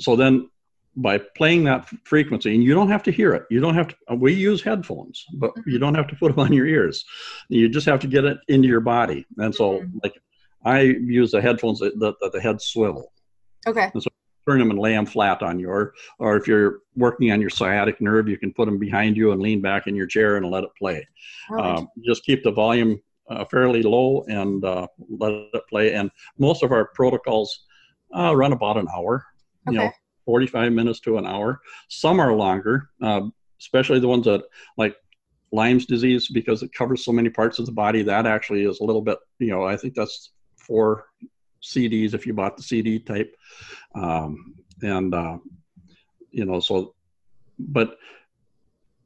so 0.00 0.16
then 0.16 0.50
by 0.96 1.18
playing 1.36 1.64
that 1.64 1.88
frequency 2.04 2.54
and 2.54 2.64
you 2.64 2.74
don't 2.74 2.90
have 2.90 3.02
to 3.02 3.10
hear 3.10 3.32
it 3.34 3.44
you 3.50 3.60
don't 3.60 3.74
have 3.74 3.88
to 3.88 3.96
uh, 4.10 4.14
we 4.14 4.32
use 4.32 4.62
headphones 4.62 5.24
but 5.34 5.50
mm-hmm. 5.50 5.70
you 5.70 5.78
don't 5.78 5.94
have 5.94 6.08
to 6.08 6.16
put 6.16 6.34
them 6.34 6.40
on 6.44 6.52
your 6.52 6.66
ears 6.66 7.04
you 7.48 7.68
just 7.68 7.86
have 7.86 8.00
to 8.00 8.06
get 8.06 8.24
it 8.24 8.38
into 8.48 8.68
your 8.68 8.80
body 8.80 9.24
and 9.38 9.54
so 9.54 9.78
mm-hmm. 9.78 9.98
like 10.02 10.20
i 10.64 10.80
use 10.80 11.30
the 11.30 11.40
headphones 11.40 11.78
that, 11.78 11.98
that, 12.00 12.14
that 12.20 12.32
the 12.32 12.40
head 12.40 12.60
swivel 12.60 13.12
okay 13.66 13.90
and 13.94 14.02
so 14.02 14.08
turn 14.48 14.58
them 14.58 14.70
and 14.70 14.78
lay 14.78 14.92
them 14.92 15.04
flat 15.04 15.42
on 15.42 15.58
you 15.58 15.68
or, 15.68 15.92
or 16.18 16.36
if 16.36 16.48
you're 16.48 16.78
working 16.96 17.30
on 17.32 17.40
your 17.40 17.50
sciatic 17.50 18.00
nerve 18.00 18.28
you 18.28 18.38
can 18.38 18.52
put 18.52 18.64
them 18.64 18.78
behind 18.78 19.16
you 19.16 19.32
and 19.32 19.42
lean 19.42 19.60
back 19.60 19.86
in 19.86 19.94
your 19.94 20.06
chair 20.06 20.36
and 20.36 20.50
let 20.50 20.64
it 20.64 20.70
play 20.78 21.06
right. 21.50 21.78
um, 21.78 21.88
just 22.04 22.24
keep 22.24 22.42
the 22.42 22.50
volume 22.50 23.00
uh, 23.28 23.44
fairly 23.44 23.82
low 23.82 24.24
and 24.28 24.64
uh, 24.64 24.86
let 25.10 25.32
it 25.32 25.62
play 25.68 25.92
and 25.92 26.10
most 26.38 26.62
of 26.62 26.72
our 26.72 26.86
protocols 26.94 27.66
uh, 28.16 28.34
run 28.34 28.52
about 28.52 28.78
an 28.78 28.88
hour 28.96 29.24
okay. 29.68 29.76
you 29.76 29.78
know 29.78 29.90
45 30.28 30.72
minutes 30.72 31.00
to 31.00 31.16
an 31.16 31.26
hour. 31.26 31.62
Some 31.88 32.20
are 32.20 32.34
longer, 32.34 32.90
uh, 33.02 33.22
especially 33.58 33.98
the 33.98 34.08
ones 34.08 34.26
that 34.26 34.42
like 34.76 34.94
Lyme's 35.52 35.86
disease 35.86 36.28
because 36.28 36.62
it 36.62 36.70
covers 36.74 37.02
so 37.02 37.12
many 37.12 37.30
parts 37.30 37.58
of 37.58 37.64
the 37.64 37.72
body. 37.72 38.02
That 38.02 38.26
actually 38.26 38.66
is 38.66 38.80
a 38.80 38.84
little 38.84 39.00
bit, 39.00 39.16
you 39.38 39.48
know, 39.48 39.64
I 39.64 39.78
think 39.78 39.94
that's 39.94 40.32
four 40.58 41.06
CDs 41.62 42.12
if 42.12 42.26
you 42.26 42.34
bought 42.34 42.58
the 42.58 42.62
CD 42.62 42.98
type. 42.98 43.34
Um, 43.94 44.56
and, 44.82 45.14
uh, 45.14 45.38
you 46.30 46.44
know, 46.44 46.60
so, 46.60 46.94
but 47.58 47.96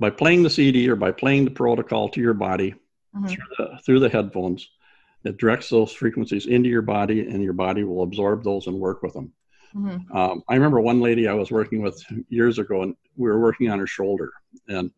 by 0.01 0.11
playing 0.11 0.43
the 0.43 0.51
CD 0.51 0.89
or 0.89 0.97
by 0.97 1.13
playing 1.13 1.45
the 1.45 1.53
protocol 1.53 2.09
to 2.09 2.21
your 2.21 2.35
body 2.35 2.75
mm-hmm. 3.15 3.29
through, 3.29 3.47
the, 3.59 3.79
through 3.87 4.01
the 4.01 4.09
headphones, 4.09 4.69
it 5.23 5.37
directs 5.37 5.69
those 5.69 5.93
frequencies 5.93 6.47
into 6.47 6.69
your 6.69 6.83
body 6.83 7.21
and 7.21 7.45
your 7.45 7.53
body 7.53 7.85
will 7.85 8.03
absorb 8.03 8.43
those 8.43 8.67
and 8.67 8.77
work 8.77 9.05
with 9.05 9.13
them. 9.13 9.33
Mm-hmm. 9.75 10.17
Um, 10.17 10.43
I 10.49 10.55
remember 10.55 10.81
one 10.81 11.01
lady 11.01 11.29
I 11.29 11.35
was 11.35 11.51
working 11.51 11.83
with 11.83 12.03
years 12.29 12.59
ago, 12.59 12.83
and 12.83 12.97
we 13.17 13.29
were 13.29 13.41
working 13.41 13.71
on 13.71 13.79
her 13.79 13.87
shoulder, 13.87 14.31
and 14.69 14.91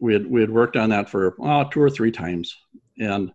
we 0.00 0.12
had 0.12 0.26
we 0.26 0.40
had 0.40 0.50
worked 0.50 0.76
on 0.76 0.90
that 0.90 1.08
for 1.08 1.36
oh, 1.40 1.68
two 1.70 1.80
or 1.80 1.90
three 1.90 2.10
times, 2.10 2.56
and 2.98 3.32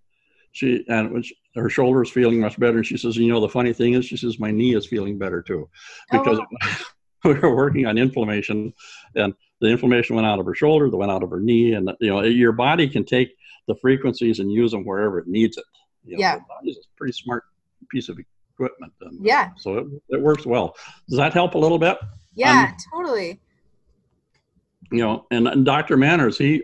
she 0.51 0.84
and 0.89 1.12
which, 1.12 1.34
her 1.56 1.70
shoulder 1.70 2.00
was 2.00 2.12
feeling 2.12 2.39
much 2.39 2.60
better. 2.60 2.77
And 2.77 2.86
she 2.86 2.98
says, 2.98 3.17
you 3.17 3.32
know, 3.32 3.39
the 3.39 3.50
funny 3.50 3.74
thing 3.74 3.94
is, 3.94 4.06
she 4.06 4.17
says 4.17 4.39
my 4.39 4.51
knee 4.51 4.75
is 4.75 4.86
feeling 4.86 5.17
better 5.17 5.41
too, 5.41 5.70
because 6.12 6.39
oh, 6.39 6.46
wow. 6.62 6.75
we 7.25 7.34
were 7.36 7.56
working 7.56 7.86
on 7.86 7.98
inflammation, 7.98 8.74
and 9.15 9.34
the 9.62 9.67
inflammation 9.67 10.15
went 10.15 10.27
out 10.27 10.39
of 10.39 10.46
her 10.46 10.56
shoulder, 10.56 10.89
that 10.89 10.98
went 10.98 11.12
out 11.12 11.24
of 11.24 11.29
her 11.29 11.39
knee, 11.39 11.74
and 11.74 11.89
you 12.00 12.10
know, 12.10 12.22
your 12.24 12.51
body 12.51 12.88
can 12.88 13.06
take 13.06 13.29
the 13.67 13.75
frequencies 13.75 14.39
and 14.39 14.51
use 14.51 14.72
them 14.72 14.86
wherever 14.86 15.20
it 15.20 15.27
needs 15.27 15.58
it. 15.58 15.65
You 16.03 16.17
know, 16.17 16.22
yeah, 16.22 16.39
it's 16.63 16.77
a 16.77 16.98
pretty 16.98 17.13
smart 17.13 17.44
piece 17.89 18.10
of 18.10 18.17
equipment. 18.58 18.94
And, 19.02 19.26
yeah. 19.26 19.52
So 19.58 19.78
it, 19.78 19.88
it 20.10 20.22
works 20.22 20.46
well. 20.46 20.76
Does 21.10 21.18
that 21.18 21.34
help 21.34 21.56
a 21.56 21.58
little 21.58 21.80
bit? 21.80 21.98
Yeah, 22.36 22.72
um, 22.72 22.78
totally. 22.94 23.40
You 24.92 25.00
know, 25.00 25.26
and, 25.32 25.48
and 25.48 25.66
Dr. 25.66 25.98
Manners, 25.98 26.38
he 26.38 26.64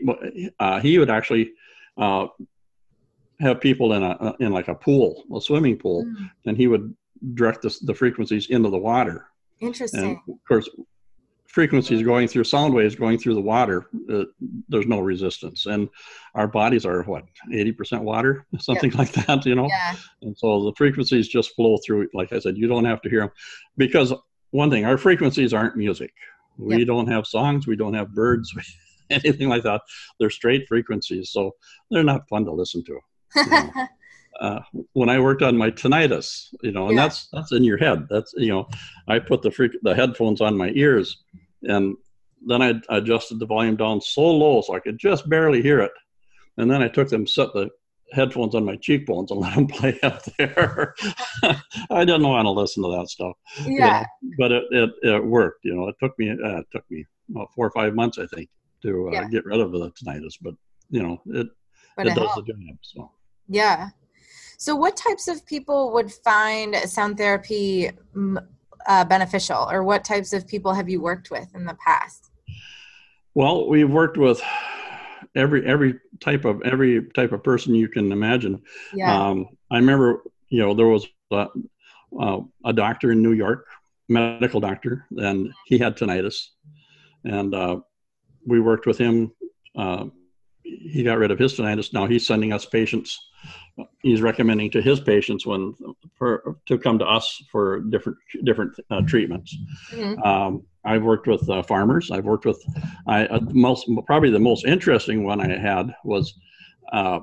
uh, 0.59 0.79
he 0.79 0.97
would 0.97 1.09
actually 1.09 1.51
uh, 1.97 2.27
have 3.39 3.59
people 3.59 3.93
in 3.93 4.03
a 4.03 4.35
in 4.39 4.51
like 4.51 4.69
a 4.69 4.75
pool, 4.75 5.23
a 5.35 5.41
swimming 5.41 5.77
pool, 5.77 6.05
mm. 6.05 6.29
and 6.45 6.55
he 6.55 6.67
would 6.67 6.95
direct 7.33 7.61
the, 7.61 7.77
the 7.83 7.93
frequencies 7.93 8.49
into 8.49 8.69
the 8.69 8.77
water. 8.77 9.27
Interesting. 9.59 10.03
And 10.03 10.35
of 10.35 10.43
course, 10.47 10.69
frequencies 11.53 12.01
going 12.01 12.27
through 12.27 12.43
sound 12.43 12.73
waves 12.73 12.95
going 12.95 13.17
through 13.17 13.35
the 13.35 13.41
water 13.41 13.85
uh, 14.11 14.23
there's 14.69 14.87
no 14.87 14.99
resistance 14.99 15.67
and 15.67 15.87
our 16.33 16.47
bodies 16.47 16.83
are 16.83 17.03
what 17.03 17.25
80% 17.53 18.01
water 18.01 18.45
something 18.59 18.89
yep. 18.89 18.97
like 18.97 19.11
that 19.11 19.45
you 19.45 19.53
know 19.53 19.67
yeah. 19.67 19.95
and 20.23 20.35
so 20.35 20.65
the 20.65 20.73
frequencies 20.75 21.27
just 21.27 21.55
flow 21.55 21.77
through 21.85 22.09
like 22.13 22.33
i 22.33 22.39
said 22.39 22.57
you 22.57 22.67
don't 22.67 22.85
have 22.85 23.01
to 23.03 23.09
hear 23.09 23.21
them 23.21 23.31
because 23.77 24.11
one 24.49 24.71
thing 24.71 24.83
our 24.83 24.97
frequencies 24.97 25.53
aren't 25.53 25.77
music 25.77 26.11
we 26.57 26.79
yep. 26.79 26.87
don't 26.87 27.07
have 27.07 27.27
songs 27.27 27.67
we 27.67 27.75
don't 27.75 27.93
have 27.93 28.15
birds 28.15 28.51
anything 29.11 29.47
like 29.47 29.61
that 29.61 29.81
they're 30.19 30.31
straight 30.31 30.67
frequencies 30.67 31.29
so 31.29 31.51
they're 31.91 32.03
not 32.03 32.27
fun 32.27 32.43
to 32.45 32.51
listen 32.51 32.83
to 32.83 32.99
you 33.35 33.49
know? 33.49 33.71
uh, 34.39 34.59
when 34.93 35.09
I 35.09 35.19
worked 35.19 35.41
on 35.41 35.57
my 35.57 35.69
tinnitus, 35.69 36.53
you 36.61 36.71
know, 36.71 36.87
and 36.87 36.95
yeah. 36.95 37.03
that's 37.03 37.27
that's 37.27 37.51
in 37.51 37.63
your 37.63 37.77
head. 37.77 38.07
That's 38.09 38.33
you 38.35 38.49
know, 38.49 38.67
I 39.07 39.19
put 39.19 39.41
the 39.41 39.51
freak, 39.51 39.73
the 39.83 39.95
headphones 39.95 40.41
on 40.41 40.57
my 40.57 40.71
ears, 40.73 41.23
and 41.63 41.95
then 42.45 42.61
I 42.61 42.73
adjusted 42.89 43.39
the 43.39 43.45
volume 43.45 43.75
down 43.75 44.01
so 44.01 44.21
low 44.21 44.61
so 44.61 44.75
I 44.75 44.79
could 44.79 44.97
just 44.97 45.29
barely 45.29 45.61
hear 45.61 45.79
it. 45.79 45.91
And 46.57 46.69
then 46.69 46.81
I 46.81 46.87
took 46.87 47.09
them, 47.09 47.25
set 47.25 47.53
the 47.53 47.69
headphones 48.11 48.53
on 48.53 48.65
my 48.65 48.75
cheekbones, 48.75 49.31
and 49.31 49.39
let 49.41 49.55
them 49.55 49.67
play 49.67 49.99
up 50.03 50.23
there. 50.37 50.95
I 51.89 52.05
didn't 52.05 52.27
want 52.27 52.45
to 52.45 52.51
listen 52.51 52.83
to 52.83 52.91
that 52.97 53.09
stuff. 53.09 53.33
Yeah. 53.65 54.05
You 54.21 54.29
know, 54.29 54.35
but 54.37 54.51
it, 54.51 54.63
it, 54.71 54.89
it 55.03 55.25
worked. 55.25 55.59
You 55.63 55.75
know, 55.75 55.87
it 55.87 55.95
took 56.01 56.17
me 56.19 56.31
uh, 56.31 56.59
it 56.59 56.67
took 56.71 56.83
me 56.89 57.05
about 57.31 57.49
four 57.55 57.65
or 57.65 57.71
five 57.71 57.95
months, 57.95 58.19
I 58.19 58.27
think, 58.27 58.49
to 58.83 59.09
uh, 59.09 59.11
yeah. 59.11 59.27
get 59.29 59.45
rid 59.45 59.59
of 59.59 59.71
the 59.71 59.91
tinnitus. 59.91 60.35
But 60.41 60.55
you 60.89 61.01
know, 61.01 61.21
it 61.27 61.47
but 61.97 62.07
it, 62.07 62.11
it 62.11 62.15
does 62.15 62.31
helped. 62.31 62.47
the 62.47 62.53
job. 62.53 62.77
So. 62.81 63.11
Yeah. 63.47 63.89
So, 64.57 64.75
what 64.75 64.95
types 64.95 65.27
of 65.27 65.45
people 65.45 65.91
would 65.93 66.11
find 66.11 66.75
sound 66.89 67.17
therapy 67.17 67.89
uh, 68.87 69.05
beneficial, 69.05 69.67
or 69.69 69.83
what 69.83 70.03
types 70.03 70.33
of 70.33 70.47
people 70.47 70.73
have 70.73 70.89
you 70.89 71.01
worked 71.01 71.31
with 71.31 71.53
in 71.55 71.65
the 71.65 71.75
past? 71.75 72.31
Well, 73.33 73.67
we've 73.67 73.89
worked 73.89 74.17
with 74.17 74.41
every 75.35 75.65
every 75.65 75.99
type 76.19 76.45
of 76.45 76.61
every 76.63 77.09
type 77.15 77.31
of 77.31 77.43
person 77.43 77.73
you 77.75 77.87
can 77.87 78.11
imagine. 78.11 78.61
Yeah. 78.93 79.13
Um, 79.13 79.49
I 79.71 79.77
remember, 79.77 80.23
you 80.49 80.59
know, 80.59 80.73
there 80.73 80.87
was 80.87 81.07
a, 81.31 81.47
uh, 82.19 82.41
a 82.65 82.73
doctor 82.73 83.11
in 83.11 83.23
New 83.23 83.33
York, 83.33 83.65
medical 84.09 84.59
doctor, 84.59 85.05
and 85.17 85.51
he 85.65 85.77
had 85.77 85.97
tinnitus, 85.97 86.49
and 87.23 87.55
uh, 87.55 87.79
we 88.45 88.59
worked 88.59 88.85
with 88.85 88.97
him. 88.97 89.31
He 90.63 91.03
got 91.03 91.17
rid 91.17 91.31
of 91.31 91.39
his 91.39 91.53
tinnitus. 91.55 91.93
Now 91.93 92.07
he's 92.07 92.25
sending 92.25 92.53
us 92.53 92.65
patients 92.65 93.19
he's 94.01 94.21
recommending 94.21 94.69
to 94.71 94.81
his 94.81 94.99
patients 94.99 95.45
when 95.45 95.75
for 96.15 96.57
to 96.67 96.77
come 96.77 96.99
to 96.99 97.05
us 97.05 97.41
for 97.51 97.81
different 97.81 98.17
different 98.43 98.73
uh, 98.91 99.01
treatments. 99.01 99.55
Mm-hmm. 99.91 100.21
Um, 100.21 100.63
I've 100.85 101.03
worked 101.03 101.27
with 101.27 101.49
uh, 101.49 101.63
farmers. 101.63 102.11
I've 102.11 102.25
worked 102.25 102.45
with 102.45 102.63
I 103.07 103.25
uh, 103.25 103.39
most 103.51 103.89
probably 104.05 104.29
the 104.29 104.39
most 104.39 104.65
interesting 104.65 105.23
one 105.23 105.41
I 105.41 105.57
had 105.57 105.93
was 106.03 106.33
uh, 106.91 107.19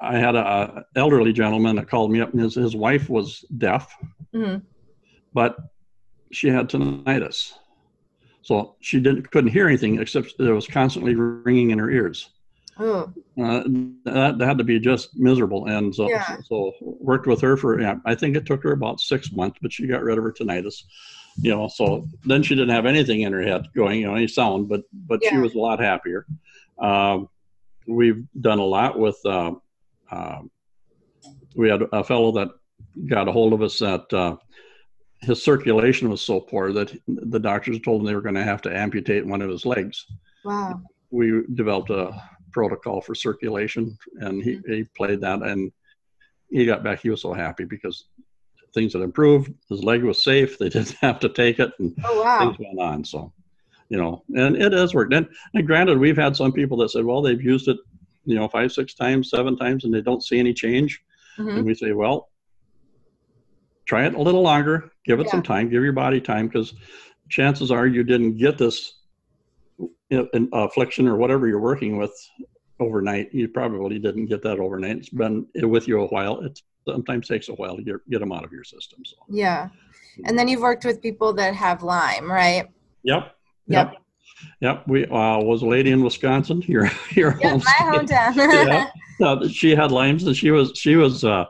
I 0.00 0.18
had 0.18 0.34
a, 0.34 0.46
a, 0.46 0.84
elderly 0.96 1.32
gentleman 1.32 1.76
that 1.76 1.88
called 1.88 2.10
me 2.10 2.20
up 2.20 2.32
and 2.32 2.40
his 2.40 2.54
his 2.54 2.76
wife 2.76 3.08
was 3.08 3.44
deaf, 3.58 3.94
mm-hmm. 4.34 4.58
but 5.32 5.56
she 6.30 6.48
had 6.48 6.68
tinnitus. 6.68 7.52
So 8.44 8.76
she 8.80 9.00
didn't 9.00 9.30
couldn't 9.30 9.50
hear 9.50 9.66
anything 9.66 10.00
except 10.00 10.34
it 10.38 10.52
was 10.52 10.66
constantly 10.66 11.14
ringing 11.14 11.70
in 11.70 11.78
her 11.78 11.90
ears. 11.90 12.28
Oh. 12.78 13.12
Uh, 13.40 13.62
that, 14.04 14.36
that, 14.38 14.46
had 14.46 14.58
to 14.58 14.64
be 14.64 14.80
just 14.80 15.16
miserable. 15.16 15.66
And 15.66 15.94
so, 15.94 16.08
yeah. 16.08 16.38
so 16.44 16.72
worked 16.80 17.26
with 17.26 17.40
her 17.40 17.56
for, 17.56 17.80
yeah, 17.80 17.96
I 18.04 18.16
think 18.16 18.36
it 18.36 18.46
took 18.46 18.64
her 18.64 18.72
about 18.72 19.00
six 19.00 19.30
months, 19.32 19.58
but 19.62 19.72
she 19.72 19.86
got 19.86 20.02
rid 20.02 20.18
of 20.18 20.24
her 20.24 20.32
tinnitus. 20.32 20.82
You 21.36 21.50
know, 21.50 21.68
so 21.68 22.06
then 22.24 22.42
she 22.42 22.54
didn't 22.54 22.74
have 22.74 22.86
anything 22.86 23.22
in 23.22 23.32
her 23.32 23.42
head 23.42 23.66
going, 23.74 24.00
you 24.00 24.06
know, 24.06 24.14
any 24.14 24.28
sound, 24.28 24.68
but 24.68 24.82
but 24.92 25.20
yeah. 25.22 25.30
she 25.30 25.36
was 25.38 25.54
a 25.54 25.58
lot 25.58 25.80
happier. 25.80 26.26
Um, 26.78 27.28
we've 27.88 28.24
done 28.40 28.60
a 28.60 28.64
lot 28.64 28.98
with. 28.98 29.18
Uh, 29.24 29.54
uh, 30.12 30.42
we 31.56 31.68
had 31.68 31.82
a 31.92 32.04
fellow 32.04 32.30
that 32.32 32.48
got 33.06 33.28
a 33.28 33.32
hold 33.32 33.52
of 33.52 33.62
us 33.62 33.80
that 33.80 34.12
uh, 34.12 34.36
his 35.24 35.42
circulation 35.42 36.08
was 36.08 36.22
so 36.22 36.40
poor 36.40 36.72
that 36.72 36.96
the 37.06 37.38
doctors 37.38 37.80
told 37.80 38.00
him 38.00 38.06
they 38.06 38.14
were 38.14 38.20
going 38.20 38.34
to 38.34 38.44
have 38.44 38.62
to 38.62 38.76
amputate 38.76 39.26
one 39.26 39.42
of 39.42 39.50
his 39.50 39.66
legs. 39.66 40.06
Wow. 40.44 40.80
We 41.10 41.42
developed 41.54 41.90
a 41.90 42.12
protocol 42.52 43.00
for 43.00 43.14
circulation, 43.14 43.96
and 44.20 44.42
he, 44.42 44.60
he 44.66 44.84
played 44.96 45.20
that, 45.22 45.42
and 45.42 45.72
he 46.50 46.66
got 46.66 46.84
back. 46.84 47.00
He 47.00 47.10
was 47.10 47.22
so 47.22 47.32
happy 47.32 47.64
because 47.64 48.06
things 48.74 48.92
had 48.92 49.02
improved. 49.02 49.52
His 49.68 49.82
leg 49.82 50.02
was 50.02 50.22
safe. 50.22 50.58
They 50.58 50.68
didn't 50.70 50.96
have 51.00 51.20
to 51.20 51.28
take 51.28 51.58
it, 51.58 51.70
and 51.78 51.96
oh, 52.04 52.22
wow. 52.22 52.38
things 52.40 52.56
went 52.58 52.80
on. 52.80 53.04
So, 53.04 53.32
you 53.88 53.98
know, 53.98 54.24
and 54.34 54.56
it 54.56 54.72
has 54.72 54.94
worked. 54.94 55.14
And, 55.14 55.28
and 55.54 55.66
granted, 55.66 55.98
we've 55.98 56.16
had 56.16 56.36
some 56.36 56.52
people 56.52 56.76
that 56.78 56.90
said, 56.90 57.04
well, 57.04 57.22
they've 57.22 57.42
used 57.42 57.68
it, 57.68 57.78
you 58.24 58.34
know, 58.36 58.48
five, 58.48 58.72
six 58.72 58.94
times, 58.94 59.30
seven 59.30 59.56
times, 59.56 59.84
and 59.84 59.94
they 59.94 60.00
don't 60.00 60.24
see 60.24 60.38
any 60.38 60.54
change. 60.54 61.02
Mm-hmm. 61.38 61.56
And 61.56 61.66
we 61.66 61.74
say, 61.74 61.92
well, 61.92 62.28
try 63.86 64.06
it 64.06 64.14
a 64.14 64.20
little 64.20 64.42
longer. 64.42 64.90
Give 65.04 65.20
it 65.20 65.26
yeah. 65.26 65.32
some 65.32 65.42
time. 65.42 65.68
Give 65.68 65.82
your 65.82 65.92
body 65.92 66.20
time 66.20 66.48
because 66.48 66.74
chances 67.28 67.70
are 67.70 67.86
you 67.86 68.04
didn't 68.04 68.36
get 68.36 68.58
this 68.58 68.94
affliction 70.52 71.08
or 71.08 71.16
whatever 71.16 71.48
you're 71.48 71.60
working 71.60 71.96
with 71.96 72.12
overnight. 72.80 73.32
You 73.32 73.48
probably 73.48 73.98
didn't 73.98 74.26
get 74.26 74.42
that 74.42 74.58
overnight. 74.58 74.98
It's 74.98 75.08
been 75.08 75.46
with 75.54 75.88
you 75.88 76.00
a 76.00 76.06
while. 76.06 76.40
It 76.40 76.60
sometimes 76.86 77.28
takes 77.28 77.48
a 77.48 77.54
while 77.54 77.76
to 77.76 77.82
get, 77.82 77.96
get 78.10 78.20
them 78.20 78.32
out 78.32 78.44
of 78.44 78.52
your 78.52 78.64
system. 78.64 79.04
So 79.04 79.16
yeah, 79.28 79.68
and 80.24 80.38
then 80.38 80.48
you've 80.48 80.60
worked 80.60 80.84
with 80.84 81.02
people 81.02 81.32
that 81.34 81.54
have 81.54 81.82
Lyme, 81.82 82.30
right? 82.30 82.66
Yep. 83.02 83.34
Yep. 83.66 83.92
Yep. 83.92 83.94
yep. 84.60 84.84
We 84.86 85.06
uh, 85.06 85.38
was 85.38 85.62
a 85.62 85.66
lady 85.66 85.90
in 85.90 86.02
Wisconsin. 86.02 86.62
Your 86.66 86.90
your 87.12 87.38
yep, 87.40 87.62
my 87.64 87.72
hometown. 87.80 88.36
yeah. 89.20 89.26
Uh, 89.26 89.48
she 89.48 89.74
had 89.74 89.92
Lyme's, 89.92 90.24
and 90.24 90.36
she 90.36 90.50
was 90.50 90.72
she 90.74 90.96
was 90.96 91.24
uh, 91.24 91.46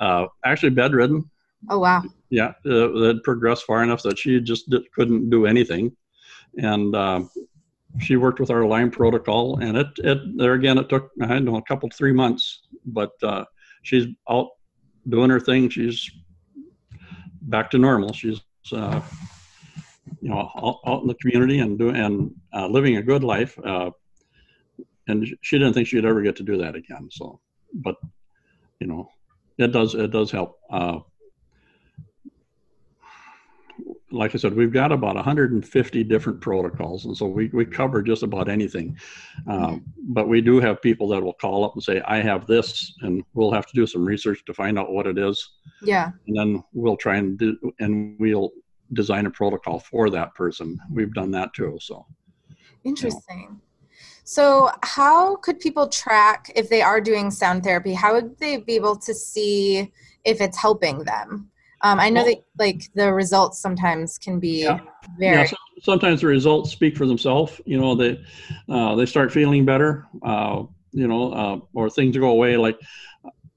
uh, 0.00 0.26
actually 0.44 0.70
bedridden. 0.70 1.30
Oh 1.68 1.78
wow. 1.78 2.02
Yeah, 2.30 2.52
uh, 2.64 3.10
it 3.10 3.22
progressed 3.22 3.64
far 3.64 3.82
enough 3.82 4.02
that 4.02 4.18
she 4.18 4.40
just 4.40 4.68
did, 4.68 4.90
couldn't 4.92 5.30
do 5.30 5.46
anything, 5.46 5.96
and 6.58 6.94
uh, 6.94 7.22
she 8.00 8.16
worked 8.16 8.40
with 8.40 8.50
our 8.50 8.64
Lyme 8.64 8.90
protocol, 8.90 9.58
and 9.60 9.76
it 9.76 9.86
it 9.98 10.18
there 10.36 10.54
again 10.54 10.78
it 10.78 10.88
took 10.88 11.10
I 11.22 11.26
don't 11.26 11.44
know 11.44 11.56
a 11.56 11.62
couple 11.62 11.88
three 11.90 12.12
months, 12.12 12.62
but 12.84 13.12
uh, 13.22 13.44
she's 13.82 14.06
out 14.28 14.48
doing 15.08 15.30
her 15.30 15.40
thing. 15.40 15.68
She's 15.68 16.10
back 17.42 17.70
to 17.70 17.78
normal. 17.78 18.12
She's 18.12 18.40
uh, 18.72 19.00
you 20.20 20.30
know 20.30 20.50
out, 20.56 20.80
out, 20.86 21.02
in 21.02 21.08
the 21.08 21.14
community 21.14 21.60
and 21.60 21.78
doing 21.78 21.96
and 21.96 22.34
uh, 22.52 22.66
living 22.66 22.96
a 22.96 23.02
good 23.02 23.24
life. 23.24 23.58
Uh, 23.64 23.90
and 25.08 25.26
she 25.40 25.58
didn't 25.58 25.74
think 25.74 25.86
she'd 25.86 26.04
ever 26.04 26.22
get 26.22 26.36
to 26.36 26.42
do 26.42 26.58
that 26.58 26.74
again. 26.74 27.08
So, 27.12 27.40
but 27.72 27.96
you 28.80 28.88
know, 28.88 29.08
it 29.58 29.68
does 29.68 29.94
it 29.94 30.10
does 30.10 30.30
help. 30.30 30.58
Like 34.12 34.34
I 34.34 34.38
said, 34.38 34.54
we've 34.54 34.72
got 34.72 34.92
about 34.92 35.16
150 35.16 36.04
different 36.04 36.40
protocols, 36.40 37.06
and 37.06 37.16
so 37.16 37.26
we, 37.26 37.48
we 37.48 37.64
cover 37.64 38.02
just 38.02 38.22
about 38.22 38.48
anything. 38.48 38.96
Um, 39.48 39.84
but 39.98 40.28
we 40.28 40.40
do 40.40 40.60
have 40.60 40.80
people 40.80 41.08
that 41.08 41.22
will 41.22 41.32
call 41.32 41.64
up 41.64 41.74
and 41.74 41.82
say, 41.82 42.00
"I 42.02 42.20
have 42.20 42.46
this," 42.46 42.94
and 43.02 43.24
we'll 43.34 43.50
have 43.50 43.66
to 43.66 43.74
do 43.74 43.86
some 43.86 44.04
research 44.04 44.44
to 44.44 44.54
find 44.54 44.78
out 44.78 44.92
what 44.92 45.08
it 45.08 45.18
is. 45.18 45.50
Yeah. 45.82 46.12
And 46.28 46.36
then 46.36 46.64
we'll 46.72 46.96
try 46.96 47.16
and 47.16 47.36
do, 47.36 47.58
and 47.80 48.16
we'll 48.20 48.52
design 48.92 49.26
a 49.26 49.30
protocol 49.30 49.80
for 49.80 50.08
that 50.10 50.34
person. 50.34 50.78
We've 50.90 51.12
done 51.12 51.32
that 51.32 51.52
too. 51.52 51.78
So 51.80 52.06
interesting. 52.84 53.60
So, 54.28 54.70
how 54.82 55.36
could 55.36 55.60
people 55.60 55.88
track 55.88 56.50
if 56.56 56.68
they 56.68 56.82
are 56.82 57.00
doing 57.00 57.30
sound 57.30 57.62
therapy? 57.62 57.94
How 57.94 58.14
would 58.14 58.36
they 58.38 58.56
be 58.56 58.74
able 58.74 58.96
to 58.96 59.14
see 59.14 59.92
if 60.24 60.40
it's 60.40 60.56
helping 60.58 61.04
them? 61.04 61.50
Um, 61.86 62.00
I 62.00 62.10
know 62.10 62.24
well, 62.24 62.34
that 62.34 62.44
like 62.58 62.90
the 62.94 63.12
results 63.12 63.60
sometimes 63.60 64.18
can 64.18 64.40
be 64.40 64.64
yeah. 64.64 64.80
very. 65.18 65.36
Yeah, 65.36 65.44
so 65.44 65.56
sometimes 65.82 66.20
the 66.20 66.26
results 66.26 66.72
speak 66.72 66.96
for 66.96 67.06
themselves. 67.06 67.60
You 67.64 67.78
know, 67.78 67.94
they 67.94 68.20
uh, 68.68 68.96
they 68.96 69.06
start 69.06 69.30
feeling 69.30 69.64
better. 69.64 70.04
Uh, 70.20 70.64
you 70.90 71.06
know, 71.06 71.32
uh, 71.32 71.60
or 71.74 71.88
things 71.88 72.16
go 72.16 72.30
away. 72.30 72.56
Like, 72.56 72.76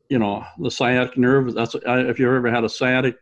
you 0.09 0.19
know, 0.19 0.45
the 0.59 0.69
sciatic 0.69 1.17
nerve. 1.17 1.55
That's 1.55 1.73
if 1.73 2.19
you've 2.19 2.31
ever 2.31 2.51
had 2.51 2.63
a 2.63 2.69
sciatic 2.69 3.15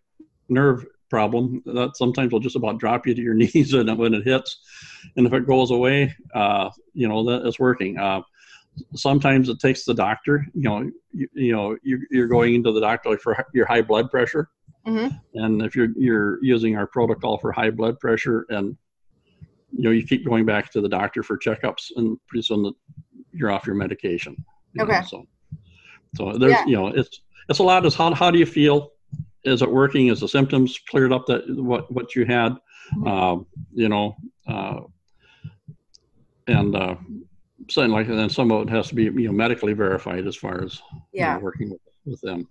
nerve 0.49 0.85
problem, 1.09 1.63
that 1.67 1.95
sometimes 1.95 2.33
will 2.33 2.41
just 2.41 2.57
about 2.57 2.77
drop 2.77 3.07
you 3.07 3.15
to 3.15 3.21
your 3.21 3.33
knees 3.41 3.73
when 3.73 4.13
it 4.13 4.25
hits, 4.25 4.57
and 5.15 5.25
if 5.25 5.31
it 5.31 5.47
goes 5.47 5.71
away, 5.71 6.13
uh, 6.35 6.69
you 6.93 7.07
know 7.07 7.23
that 7.23 7.47
it's 7.47 7.59
working. 7.59 7.97
Uh, 7.97 8.23
sometimes 8.93 9.47
it 9.47 9.59
takes 9.59 9.85
the 9.85 9.93
doctor. 9.93 10.45
You 10.53 10.63
know, 10.63 10.91
you, 11.13 11.27
you 11.31 11.51
know, 11.53 11.77
you, 11.81 12.05
you're 12.11 12.27
going 12.27 12.55
into 12.55 12.73
the 12.73 12.81
doctor 12.81 13.17
for 13.17 13.45
your 13.53 13.65
high 13.65 13.81
blood 13.81 14.11
pressure 14.11 14.49
Mm-hmm. 14.87 15.43
And 15.43 15.61
if 15.61 15.75
you're 15.75 15.89
you're 15.97 16.43
using 16.43 16.77
our 16.77 16.87
protocol 16.87 17.37
for 17.37 17.51
high 17.51 17.69
blood 17.69 17.99
pressure, 17.99 18.45
and 18.49 18.77
you 19.71 19.83
know 19.83 19.91
you 19.91 20.05
keep 20.05 20.25
going 20.25 20.45
back 20.45 20.71
to 20.71 20.81
the 20.81 20.87
doctor 20.87 21.23
for 21.23 21.37
checkups, 21.37 21.91
and 21.97 22.17
pretty 22.27 22.43
soon 22.43 22.63
the, 22.63 22.71
you're 23.31 23.51
off 23.51 23.67
your 23.67 23.75
medication. 23.75 24.43
You 24.73 24.83
okay. 24.83 24.99
Know, 24.99 25.05
so 25.05 25.27
so 26.15 26.37
there's 26.37 26.53
yeah. 26.53 26.65
you 26.65 26.77
know 26.77 26.87
it's 26.87 27.21
it's 27.49 27.59
a 27.59 27.63
lot. 27.63 27.85
Is 27.85 27.95
how 27.95 28.13
how 28.13 28.31
do 28.31 28.39
you 28.39 28.45
feel? 28.45 28.93
Is 29.43 29.61
it 29.61 29.69
working? 29.69 30.07
Is 30.07 30.21
the 30.21 30.27
symptoms 30.27 30.79
cleared 30.89 31.11
up 31.11 31.25
that 31.27 31.43
what 31.49 31.91
what 31.91 32.15
you 32.15 32.25
had? 32.25 32.53
Mm-hmm. 32.95 33.07
Uh, 33.07 33.43
you 33.73 33.89
know, 33.89 34.15
uh, 34.47 34.79
and 36.47 36.75
uh, 36.75 36.95
something 37.69 37.91
like 37.91 38.07
that. 38.07 38.17
And 38.17 38.31
some 38.31 38.51
of 38.51 38.67
it 38.67 38.69
has 38.69 38.87
to 38.87 38.95
be 38.95 39.03
you 39.03 39.27
know 39.27 39.33
medically 39.33 39.73
verified 39.73 40.27
as 40.27 40.37
far 40.37 40.63
as 40.63 40.81
yeah 41.11 41.33
you 41.33 41.39
know, 41.39 41.43
working 41.43 41.69
with, 41.71 41.81
with 42.05 42.21
them. 42.21 42.47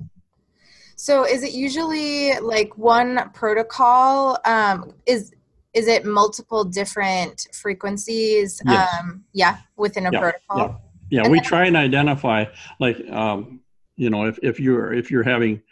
So 0.96 1.24
is 1.24 1.42
it 1.42 1.52
usually 1.52 2.38
like 2.40 2.76
one 2.76 3.30
protocol? 3.34 4.38
Um, 4.44 4.94
is 5.04 5.32
is 5.74 5.88
it 5.88 6.06
multiple 6.06 6.64
different 6.64 7.46
frequencies? 7.52 8.62
Yes. 8.64 8.94
Um, 8.98 9.24
yeah, 9.34 9.58
within 9.76 10.06
a 10.06 10.10
yeah, 10.10 10.20
protocol. 10.20 10.80
Yeah, 11.10 11.22
yeah. 11.22 11.28
we 11.28 11.38
try 11.40 11.66
and 11.66 11.76
identify 11.76 12.46
like 12.80 12.98
um, 13.10 13.60
you 13.96 14.08
know 14.08 14.24
if, 14.24 14.38
if 14.42 14.58
you're 14.58 14.94
if 14.94 15.10
you're 15.10 15.22
having 15.22 15.62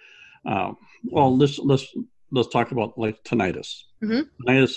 um, 0.45 0.77
well 1.05 1.35
let's 1.35 1.59
let's 1.59 1.87
let's 2.31 2.49
talk 2.49 2.71
about 2.71 2.99
like 2.99 3.25
tinnitus. 3.25 3.85
Mm-hmm. 4.03 4.47
Tinnitus. 4.47 4.77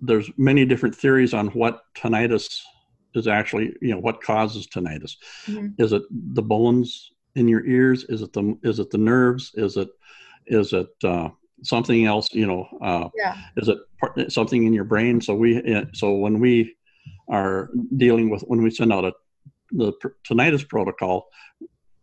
There's 0.00 0.30
many 0.36 0.66
different 0.66 0.94
theories 0.94 1.32
on 1.32 1.48
what 1.48 1.82
tinnitus 1.96 2.60
is 3.14 3.26
actually 3.26 3.74
you 3.80 3.92
know 3.92 4.00
what 4.00 4.22
causes 4.22 4.66
tinnitus. 4.66 5.16
Mm-hmm. 5.46 5.82
Is 5.82 5.94
it 5.94 6.02
the 6.10 6.42
bones? 6.42 7.12
In 7.34 7.48
your 7.48 7.64
ears? 7.66 8.04
Is 8.08 8.22
it 8.22 8.32
the 8.32 8.58
is 8.62 8.78
it 8.78 8.90
the 8.90 8.98
nerves? 8.98 9.52
Is 9.54 9.76
it 9.76 9.88
is 10.46 10.72
it 10.72 10.88
uh, 11.04 11.28
something 11.62 12.06
else? 12.06 12.32
You 12.32 12.46
know, 12.46 12.68
uh, 12.82 13.08
yeah. 13.16 13.36
is 13.56 13.68
it 13.68 13.78
part, 14.00 14.32
something 14.32 14.64
in 14.64 14.72
your 14.72 14.84
brain? 14.84 15.20
So 15.20 15.34
we 15.34 15.74
uh, 15.74 15.84
so 15.94 16.14
when 16.14 16.40
we 16.40 16.74
are 17.28 17.70
dealing 17.96 18.30
with 18.30 18.42
when 18.42 18.62
we 18.62 18.70
send 18.70 18.92
out 18.92 19.04
a 19.04 19.12
the 19.70 19.92
tinnitus 20.26 20.66
protocol, 20.66 21.28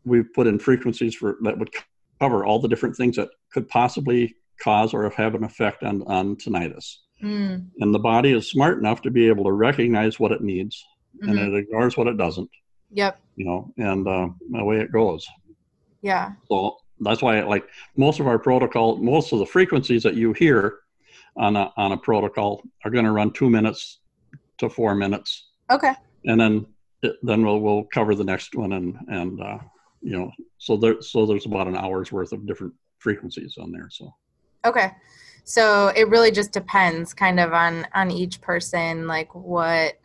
we've 0.04 0.32
put 0.34 0.47
in 0.47 0.60
frequencies 0.60 1.15
for 1.15 1.38
that 1.41 1.58
would 1.58 1.71
cover 2.19 2.45
all 2.45 2.60
the 2.60 2.67
different 2.67 2.95
things 2.95 3.15
that 3.15 3.30
could 3.52 3.67
possibly 3.67 4.36
cause 4.62 4.93
or 4.93 5.10
have 5.10 5.36
an 5.36 5.43
effect 5.43 5.84
on 5.84 6.04
on 6.04 6.36
tinnitus. 6.36 6.97
Mm. 7.23 7.67
And 7.80 7.93
the 7.93 7.99
body 7.99 8.34
is 8.34 8.49
smart 8.49 8.78
enough 8.78 9.02
to 9.04 9.12
be 9.12 9.28
able 9.28 9.45
to 9.45 9.52
recognize 9.52 10.19
what 10.19 10.32
it 10.32 10.41
needs, 10.41 10.84
mm-hmm. 11.21 11.30
and 11.30 11.39
it 11.39 11.58
ignores 11.58 11.97
what 11.97 12.08
it 12.08 12.17
doesn't. 12.17 12.49
Yep. 12.95 13.19
You 13.36 13.45
know, 13.45 13.73
and 13.77 14.08
uh, 14.08 14.29
away 14.58 14.79
it 14.79 14.91
goes. 14.91 15.27
Yeah. 16.01 16.31
So 16.47 16.77
that's 17.01 17.21
why, 17.21 17.43
like 17.43 17.67
most 17.97 18.19
of 18.19 18.27
our 18.27 18.39
protocol, 18.39 18.97
most 18.97 19.34
of 19.34 19.39
the 19.39 19.45
frequencies 19.45 20.01
that 20.03 20.15
you 20.15 20.34
hear 20.34 20.79
on 21.36 21.58
a 21.58 21.71
on 21.75 21.91
a 21.91 21.97
protocol 21.97 22.63
are 22.86 22.91
going 22.91 23.05
to 23.05 23.12
run 23.12 23.31
two 23.31 23.49
minutes 23.49 23.99
to 24.60 24.69
four 24.69 24.95
minutes. 24.95 25.49
Okay. 25.69 25.93
And 26.25 26.39
then 26.39 26.65
it, 27.03 27.17
then 27.21 27.45
we'll 27.45 27.60
we'll 27.60 27.84
cover 27.93 28.15
the 28.15 28.23
next 28.23 28.55
one 28.55 28.71
and 28.73 28.97
and 29.10 29.41
uh, 29.41 29.60
you 30.01 30.17
know 30.17 30.31
so 30.58 30.77
there 30.77 31.01
so 31.01 31.25
there's 31.25 31.45
about 31.45 31.67
an 31.67 31.75
hour's 31.75 32.13
worth 32.13 32.31
of 32.31 32.47
different 32.47 32.73
frequencies 32.99 33.55
on 33.60 33.71
there. 33.73 33.89
So. 33.91 34.13
Okay. 34.63 34.91
So 35.43 35.89
it 35.89 36.08
really 36.08 36.31
just 36.31 36.53
depends 36.53 37.13
kind 37.13 37.41
of 37.41 37.51
on 37.51 37.86
on 37.93 38.10
each 38.10 38.39
person 38.39 39.05
like 39.05 39.36
what 39.36 39.99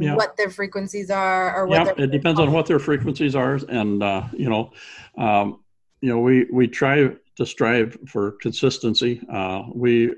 yeah. 0.00 0.14
what 0.14 0.36
their 0.36 0.50
frequencies 0.50 1.10
are 1.10 1.54
or 1.54 1.66
what 1.66 1.98
yeah, 1.98 2.04
it 2.04 2.10
depends 2.10 2.40
on 2.40 2.52
what 2.52 2.66
their 2.66 2.78
frequencies 2.78 3.34
are 3.34 3.58
and 3.68 4.02
uh, 4.02 4.22
you 4.32 4.48
know 4.48 4.72
um, 5.18 5.60
you 6.00 6.08
know 6.08 6.18
we 6.18 6.46
we 6.52 6.66
try 6.66 7.08
to 7.36 7.46
strive 7.46 7.96
for 8.08 8.32
consistency 8.42 9.20
uh, 9.32 9.62
we 9.74 10.12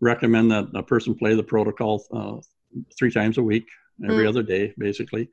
recommend 0.00 0.50
that 0.50 0.68
a 0.74 0.82
person 0.82 1.14
play 1.14 1.34
the 1.34 1.42
protocol 1.42 2.04
uh, 2.12 2.36
three 2.98 3.10
times 3.10 3.38
a 3.38 3.42
week 3.42 3.66
every 4.04 4.24
mm. 4.24 4.28
other 4.28 4.42
day 4.42 4.74
basically 4.78 5.28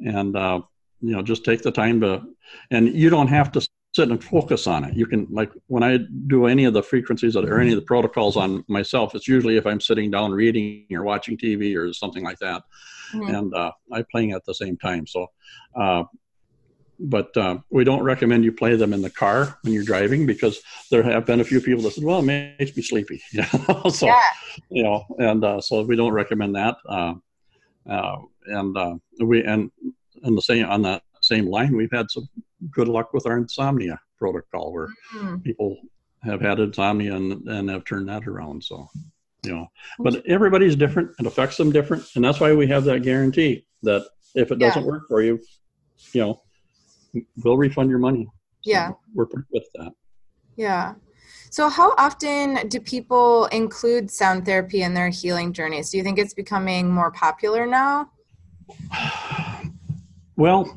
and 0.00 0.36
uh, 0.36 0.60
you 1.00 1.12
know 1.12 1.22
just 1.22 1.44
take 1.44 1.62
the 1.62 1.72
time 1.72 2.00
to 2.00 2.22
and 2.70 2.88
you 2.94 3.08
don't 3.08 3.28
have 3.28 3.52
to 3.52 3.66
sit 3.94 4.10
and 4.10 4.22
focus 4.24 4.66
on 4.66 4.84
it. 4.84 4.94
You 4.94 5.06
can 5.06 5.26
like 5.30 5.52
when 5.66 5.82
I 5.82 5.98
do 6.26 6.46
any 6.46 6.64
of 6.64 6.74
the 6.74 6.82
frequencies 6.82 7.36
or 7.36 7.60
any 7.60 7.72
of 7.72 7.76
the 7.76 7.84
protocols 7.84 8.36
on 8.36 8.64
myself, 8.68 9.14
it's 9.14 9.28
usually 9.28 9.56
if 9.56 9.66
I'm 9.66 9.80
sitting 9.80 10.10
down 10.10 10.32
reading 10.32 10.86
or 10.92 11.02
watching 11.02 11.36
TV 11.36 11.76
or 11.76 11.92
something 11.92 12.24
like 12.24 12.38
that, 12.38 12.62
mm-hmm. 13.12 13.34
and 13.34 13.54
uh, 13.54 13.72
I'm 13.92 14.04
playing 14.10 14.32
at 14.32 14.44
the 14.44 14.54
same 14.54 14.76
time. 14.76 15.06
So, 15.06 15.26
uh, 15.74 16.04
but 16.98 17.36
uh, 17.36 17.58
we 17.70 17.84
don't 17.84 18.02
recommend 18.02 18.44
you 18.44 18.52
play 18.52 18.76
them 18.76 18.92
in 18.92 19.02
the 19.02 19.10
car 19.10 19.58
when 19.62 19.72
you're 19.72 19.82
driving 19.82 20.26
because 20.26 20.60
there 20.90 21.02
have 21.02 21.26
been 21.26 21.40
a 21.40 21.44
few 21.44 21.60
people 21.60 21.82
that 21.82 21.92
said, 21.92 22.04
"Well, 22.04 22.20
it 22.20 22.58
makes 22.58 22.76
me 22.76 22.82
sleepy." 22.82 23.20
so, 23.90 24.06
yeah. 24.06 24.20
you 24.68 24.82
know, 24.84 25.04
and 25.18 25.44
uh, 25.44 25.60
so 25.60 25.82
we 25.82 25.96
don't 25.96 26.12
recommend 26.12 26.54
that. 26.54 26.76
Uh, 26.88 27.14
uh, 27.88 28.18
and 28.46 29.00
we 29.20 29.42
and 29.44 29.70
and 30.22 30.36
the 30.36 30.42
same 30.42 30.66
on 30.66 30.82
that 30.82 31.02
same 31.22 31.46
line, 31.46 31.76
we've 31.76 31.92
had 31.92 32.10
some 32.10 32.28
good 32.70 32.88
luck 32.88 33.12
with 33.12 33.26
our 33.26 33.38
insomnia 33.38 33.98
protocol 34.18 34.72
where 34.72 34.88
mm-hmm. 35.14 35.38
people 35.38 35.76
have 36.22 36.40
had 36.40 36.60
insomnia 36.60 37.16
and, 37.16 37.48
and 37.48 37.70
have 37.70 37.84
turned 37.84 38.08
that 38.08 38.26
around. 38.26 38.62
So, 38.62 38.88
you 39.44 39.52
know, 39.52 39.66
but 39.98 40.24
everybody's 40.26 40.76
different. 40.76 41.10
It 41.18 41.26
affects 41.26 41.56
them 41.56 41.72
different. 41.72 42.04
And 42.14 42.24
that's 42.24 42.40
why 42.40 42.54
we 42.54 42.66
have 42.68 42.84
that 42.84 43.02
guarantee 43.02 43.66
that 43.82 44.06
if 44.34 44.52
it 44.52 44.58
doesn't 44.58 44.82
yeah. 44.82 44.88
work 44.88 45.08
for 45.08 45.22
you, 45.22 45.40
you 46.12 46.20
know, 46.20 46.42
we'll 47.42 47.56
refund 47.56 47.90
your 47.90 47.98
money. 47.98 48.24
So 48.62 48.70
yeah. 48.70 48.92
We're 49.14 49.26
pretty 49.26 49.48
good 49.52 49.62
that. 49.74 49.92
Yeah. 50.56 50.94
So, 51.50 51.68
how 51.68 51.94
often 51.98 52.68
do 52.68 52.80
people 52.80 53.46
include 53.46 54.10
sound 54.10 54.46
therapy 54.46 54.82
in 54.82 54.94
their 54.94 55.08
healing 55.08 55.52
journeys? 55.52 55.90
Do 55.90 55.98
you 55.98 56.02
think 56.02 56.18
it's 56.18 56.34
becoming 56.34 56.90
more 56.90 57.10
popular 57.10 57.66
now? 57.66 58.10
Well, 60.34 60.74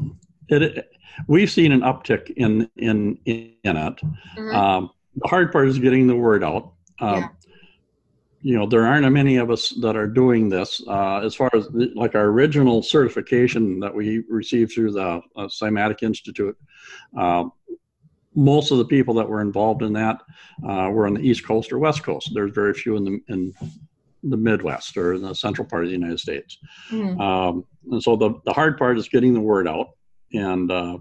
it, 0.49 0.91
we've 1.27 1.49
seen 1.49 1.71
an 1.71 1.79
uptick 1.79 2.29
in 2.31 2.69
in 2.75 3.17
in 3.25 3.53
it. 3.63 3.73
Mm-hmm. 3.73 4.53
Um, 4.53 4.89
the 5.15 5.27
hard 5.29 5.53
part 5.53 5.69
is 5.69 5.79
getting 5.79 6.07
the 6.07 6.15
word 6.15 6.43
out. 6.43 6.73
Um, 6.99 7.15
yeah. 7.15 7.27
You 8.45 8.55
know, 8.55 8.67
there 8.67 8.85
aren't 8.85 9.11
many 9.11 9.37
of 9.37 9.49
us 9.49 9.69
that 9.81 9.95
are 9.95 10.07
doing 10.07 10.49
this. 10.49 10.81
Uh, 10.87 11.21
as 11.21 11.33
far 11.33 11.49
as 11.53 11.67
the, 11.69 11.91
like 11.95 12.13
our 12.13 12.25
original 12.25 12.83
certification 12.83 13.79
that 13.79 13.93
we 13.93 14.23
received 14.29 14.73
through 14.73 14.91
the 14.91 15.21
uh, 15.35 15.47
Cymatic 15.47 16.03
Institute, 16.03 16.55
uh, 17.17 17.45
most 18.35 18.71
of 18.71 18.77
the 18.77 18.85
people 18.85 19.15
that 19.15 19.27
were 19.27 19.41
involved 19.41 19.81
in 19.81 19.93
that 19.93 20.21
uh, 20.63 20.89
were 20.91 21.07
on 21.07 21.15
the 21.15 21.21
East 21.21 21.45
Coast 21.45 21.71
or 21.71 21.79
West 21.79 22.03
Coast. 22.03 22.31
There's 22.33 22.51
very 22.51 22.73
few 22.73 22.97
in 22.97 23.03
the 23.03 23.19
in 23.29 23.53
the 24.21 24.37
Midwest 24.37 24.95
or 24.97 25.13
in 25.13 25.23
the 25.23 25.33
central 25.33 25.67
part 25.67 25.83
of 25.83 25.89
the 25.89 25.95
United 25.95 26.19
States. 26.19 26.57
Mm-hmm. 26.91 27.19
Um, 27.19 27.65
and 27.91 28.03
so 28.03 28.15
the, 28.15 28.41
the 28.45 28.53
hard 28.53 28.77
part 28.77 28.97
is 28.97 29.09
getting 29.09 29.33
the 29.33 29.41
word 29.41 29.67
out 29.67 29.89
and 30.33 30.71
uh, 30.71 30.97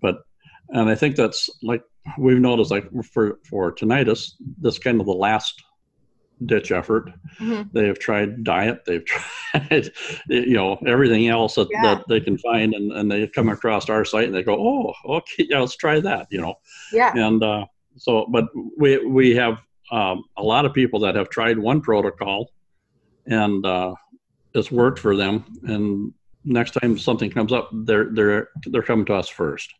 but 0.00 0.22
and 0.68 0.88
I 0.88 0.94
think 0.94 1.16
that's 1.16 1.50
like 1.62 1.82
we've 2.18 2.38
noticed 2.38 2.70
like 2.70 2.88
for 3.12 3.38
for 3.48 3.72
tinnitus, 3.72 4.32
that's 4.60 4.78
kind 4.78 5.00
of 5.00 5.06
the 5.06 5.12
last 5.12 5.62
ditch 6.46 6.72
effort. 6.72 7.10
Mm-hmm. 7.40 7.68
They 7.72 7.86
have 7.86 7.98
tried 7.98 8.44
diet, 8.44 8.84
they've 8.86 9.04
tried 9.04 9.90
you 10.28 10.54
know 10.54 10.78
everything 10.86 11.28
else 11.28 11.54
that, 11.56 11.68
yeah. 11.70 11.82
that 11.82 12.08
they 12.08 12.20
can 12.20 12.38
find, 12.38 12.74
and 12.74 12.92
and 12.92 13.10
they 13.10 13.26
come 13.28 13.48
across 13.48 13.88
our 13.88 14.04
site 14.04 14.26
and 14.26 14.34
they 14.34 14.42
go, 14.42 14.54
oh, 14.54 15.16
okay, 15.16 15.46
yeah, 15.48 15.60
let's 15.60 15.76
try 15.76 16.00
that, 16.00 16.26
you 16.30 16.40
know. 16.40 16.54
Yeah. 16.92 17.12
And 17.14 17.42
uh, 17.42 17.66
so, 17.96 18.26
but 18.30 18.46
we 18.76 19.04
we 19.06 19.34
have 19.36 19.60
um, 19.90 20.24
a 20.36 20.42
lot 20.42 20.64
of 20.64 20.72
people 20.72 21.00
that 21.00 21.14
have 21.14 21.28
tried 21.28 21.58
one 21.58 21.80
protocol 21.80 22.50
and 23.26 23.64
uh, 23.64 23.94
it's 24.54 24.70
worked 24.70 24.98
for 24.98 25.16
them, 25.16 25.44
and 25.64 26.12
next 26.44 26.72
time 26.72 26.98
something 26.98 27.30
comes 27.30 27.52
up, 27.52 27.70
they're 27.72 28.08
they're 28.12 28.48
they're 28.66 28.82
coming 28.82 29.04
to 29.06 29.14
us 29.14 29.28
first. 29.28 29.72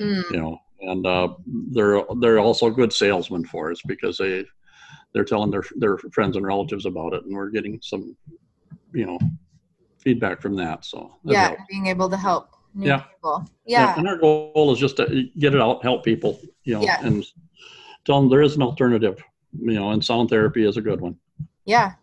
Mm. 0.00 0.30
You 0.30 0.36
know, 0.36 0.58
and 0.80 1.06
uh, 1.06 1.28
they're 1.46 2.02
they're 2.20 2.38
also 2.38 2.70
good 2.70 2.92
salesmen 2.92 3.44
for 3.44 3.70
us 3.70 3.80
because 3.86 4.18
they 4.18 4.44
they're 5.16 5.24
telling 5.24 5.50
their 5.50 5.64
their 5.76 5.96
friends 5.96 6.36
and 6.36 6.46
relatives 6.46 6.84
about 6.84 7.14
it, 7.14 7.24
and 7.24 7.34
we're 7.34 7.48
getting 7.48 7.80
some, 7.82 8.14
you 8.92 9.06
know, 9.06 9.18
feedback 9.96 10.42
from 10.42 10.54
that. 10.56 10.84
So 10.84 11.16
that 11.24 11.32
yeah, 11.32 11.48
helps. 11.48 11.62
being 11.70 11.86
able 11.86 12.10
to 12.10 12.18
help 12.18 12.50
yeah. 12.78 12.98
people. 12.98 13.48
Yeah. 13.64 13.94
yeah. 13.94 13.98
and 13.98 14.06
our 14.06 14.18
goal 14.18 14.70
is 14.72 14.78
just 14.78 14.98
to 14.98 15.28
get 15.38 15.54
it 15.54 15.60
out, 15.62 15.82
help 15.82 16.04
people, 16.04 16.38
you 16.64 16.74
know, 16.74 16.82
yeah. 16.82 16.98
and 17.00 17.24
tell 18.04 18.20
them 18.20 18.28
there 18.28 18.42
is 18.42 18.56
an 18.56 18.62
alternative, 18.62 19.22
you 19.58 19.72
know, 19.72 19.92
and 19.92 20.04
sound 20.04 20.28
therapy 20.28 20.66
is 20.66 20.76
a 20.76 20.82
good 20.82 21.00
one. 21.00 21.16
Yeah, 21.64 21.94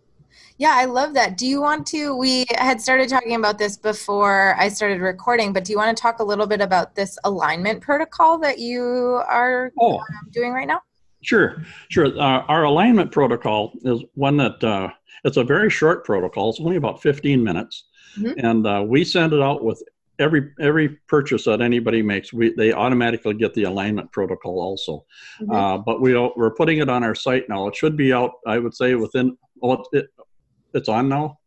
yeah, 0.57 0.73
I 0.75 0.85
love 0.85 1.13
that. 1.13 1.37
Do 1.37 1.45
you 1.45 1.61
want 1.61 1.85
to? 1.87 2.15
We 2.15 2.45
had 2.57 2.81
started 2.81 3.09
talking 3.09 3.35
about 3.35 3.59
this 3.59 3.77
before 3.77 4.55
I 4.57 4.69
started 4.69 5.01
recording, 5.01 5.53
but 5.53 5.65
do 5.65 5.71
you 5.71 5.77
want 5.77 5.95
to 5.95 6.01
talk 6.01 6.17
a 6.17 6.23
little 6.23 6.47
bit 6.47 6.61
about 6.61 6.95
this 6.95 7.19
alignment 7.23 7.81
protocol 7.81 8.39
that 8.39 8.57
you 8.57 9.21
are 9.27 9.71
oh. 9.79 9.99
um, 9.99 10.29
doing 10.31 10.51
right 10.51 10.67
now? 10.67 10.81
Sure, 11.23 11.63
sure. 11.89 12.07
Uh, 12.07 12.43
our 12.47 12.63
alignment 12.63 13.11
protocol 13.11 13.73
is 13.83 14.03
one 14.13 14.37
that 14.37 14.63
uh, 14.63 14.89
it's 15.23 15.37
a 15.37 15.43
very 15.43 15.69
short 15.69 16.05
protocol. 16.05 16.49
It's 16.49 16.59
only 16.59 16.75
about 16.75 17.01
15 17.01 17.43
minutes, 17.43 17.85
mm-hmm. 18.17 18.45
and 18.45 18.67
uh, 18.67 18.83
we 18.85 19.03
send 19.03 19.33
it 19.33 19.41
out 19.41 19.63
with 19.63 19.81
every 20.19 20.51
every 20.59 20.89
purchase 21.07 21.45
that 21.45 21.61
anybody 21.61 22.01
makes. 22.01 22.33
We 22.33 22.53
they 22.55 22.73
automatically 22.73 23.33
get 23.35 23.53
the 23.53 23.63
alignment 23.63 24.11
protocol 24.11 24.59
also. 24.59 25.05
Mm-hmm. 25.41 25.51
Uh, 25.51 25.77
but 25.79 26.01
we 26.01 26.13
we're 26.13 26.53
putting 26.53 26.79
it 26.79 26.89
on 26.89 27.03
our 27.03 27.15
site 27.15 27.47
now. 27.49 27.67
It 27.67 27.75
should 27.75 27.97
be 27.97 28.13
out. 28.13 28.31
I 28.45 28.59
would 28.59 28.75
say 28.75 28.95
within. 28.95 29.37
Well, 29.55 29.87
it, 29.93 30.07
it's 30.73 30.89
on 30.89 31.07
now. 31.07 31.39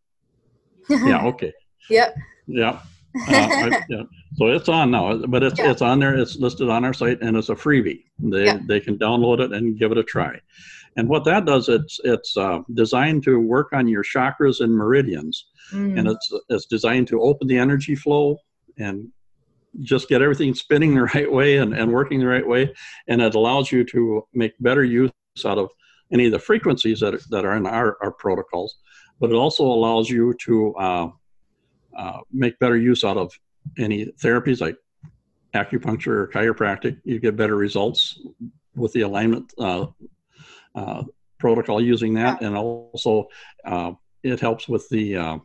yeah. 0.88 1.24
Okay. 1.26 1.52
Yep. 1.90 2.16
Yeah. 2.46 2.80
Uh, 3.28 3.32
I, 3.32 3.82
yeah. 3.88 4.02
So 4.36 4.46
it's 4.46 4.68
on 4.68 4.90
now, 4.90 5.16
but 5.16 5.42
it's 5.42 5.58
yeah. 5.58 5.70
it's 5.70 5.82
on 5.82 5.98
there. 5.98 6.16
It's 6.16 6.36
listed 6.36 6.68
on 6.68 6.84
our 6.84 6.92
site, 6.92 7.20
and 7.22 7.36
it's 7.36 7.48
a 7.48 7.54
freebie. 7.54 8.04
They 8.18 8.44
yeah. 8.44 8.58
they 8.66 8.80
can 8.80 8.98
download 8.98 9.40
it 9.40 9.52
and 9.52 9.78
give 9.78 9.92
it 9.92 9.98
a 9.98 10.04
try. 10.04 10.40
And 10.96 11.08
what 11.08 11.24
that 11.24 11.44
does, 11.44 11.68
it's 11.68 12.00
it's 12.04 12.36
uh, 12.36 12.60
designed 12.74 13.22
to 13.24 13.38
work 13.38 13.72
on 13.72 13.88
your 13.88 14.02
chakras 14.02 14.60
and 14.60 14.72
meridians, 14.72 15.46
mm. 15.72 15.98
and 15.98 16.08
it's 16.08 16.32
it's 16.48 16.66
designed 16.66 17.08
to 17.08 17.22
open 17.22 17.48
the 17.48 17.58
energy 17.58 17.94
flow 17.94 18.38
and 18.78 19.08
just 19.80 20.08
get 20.08 20.22
everything 20.22 20.54
spinning 20.54 20.94
the 20.94 21.02
right 21.14 21.30
way 21.30 21.58
and, 21.58 21.74
and 21.74 21.92
working 21.92 22.20
the 22.20 22.26
right 22.26 22.46
way. 22.46 22.72
And 23.08 23.20
it 23.20 23.34
allows 23.34 23.70
you 23.70 23.84
to 23.84 24.26
make 24.32 24.52
better 24.60 24.84
use 24.84 25.10
out 25.44 25.58
of 25.58 25.70
any 26.12 26.26
of 26.26 26.32
the 26.32 26.38
frequencies 26.38 27.00
that, 27.00 27.20
that 27.30 27.44
are 27.44 27.56
in 27.56 27.66
our, 27.66 27.98
our 28.00 28.12
protocols 28.12 28.76
but 29.20 29.30
it 29.30 29.34
also 29.34 29.64
allows 29.64 30.10
you 30.10 30.34
to 30.44 30.74
uh, 30.74 31.08
uh, 31.96 32.20
make 32.32 32.58
better 32.58 32.76
use 32.76 33.04
out 33.04 33.16
of 33.16 33.32
any 33.78 34.06
therapies 34.22 34.60
like 34.60 34.76
acupuncture 35.54 36.08
or 36.08 36.28
chiropractic. 36.28 37.00
You 37.04 37.18
get 37.18 37.36
better 37.36 37.56
results 37.56 38.20
with 38.74 38.92
the 38.92 39.02
alignment 39.02 39.52
uh, 39.58 39.86
uh 40.74 41.04
protocol 41.38 41.80
using 41.80 42.14
that, 42.14 42.42
and 42.42 42.56
also 42.56 43.28
uh, 43.64 43.92
it 44.22 44.40
helps 44.40 44.68
with 44.68 44.88
the 44.88 45.16
uh, 45.16 45.38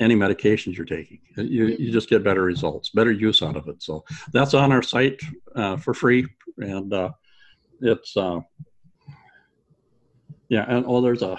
any 0.00 0.14
medications 0.14 0.76
you're 0.76 0.86
taking. 0.86 1.20
You, 1.36 1.66
you 1.66 1.90
just 1.90 2.08
get 2.08 2.24
better 2.24 2.42
results, 2.42 2.90
better 2.90 3.12
use 3.12 3.42
out 3.42 3.56
of 3.56 3.68
it. 3.68 3.82
So 3.82 4.04
that's 4.32 4.54
on 4.54 4.72
our 4.72 4.82
site 4.82 5.20
for 5.80 5.94
free, 5.94 6.26
and 6.58 6.92
it's 7.80 8.16
yeah, 10.48 10.64
and 10.66 10.84
oh, 10.88 11.00
there's 11.00 11.22
a 11.22 11.38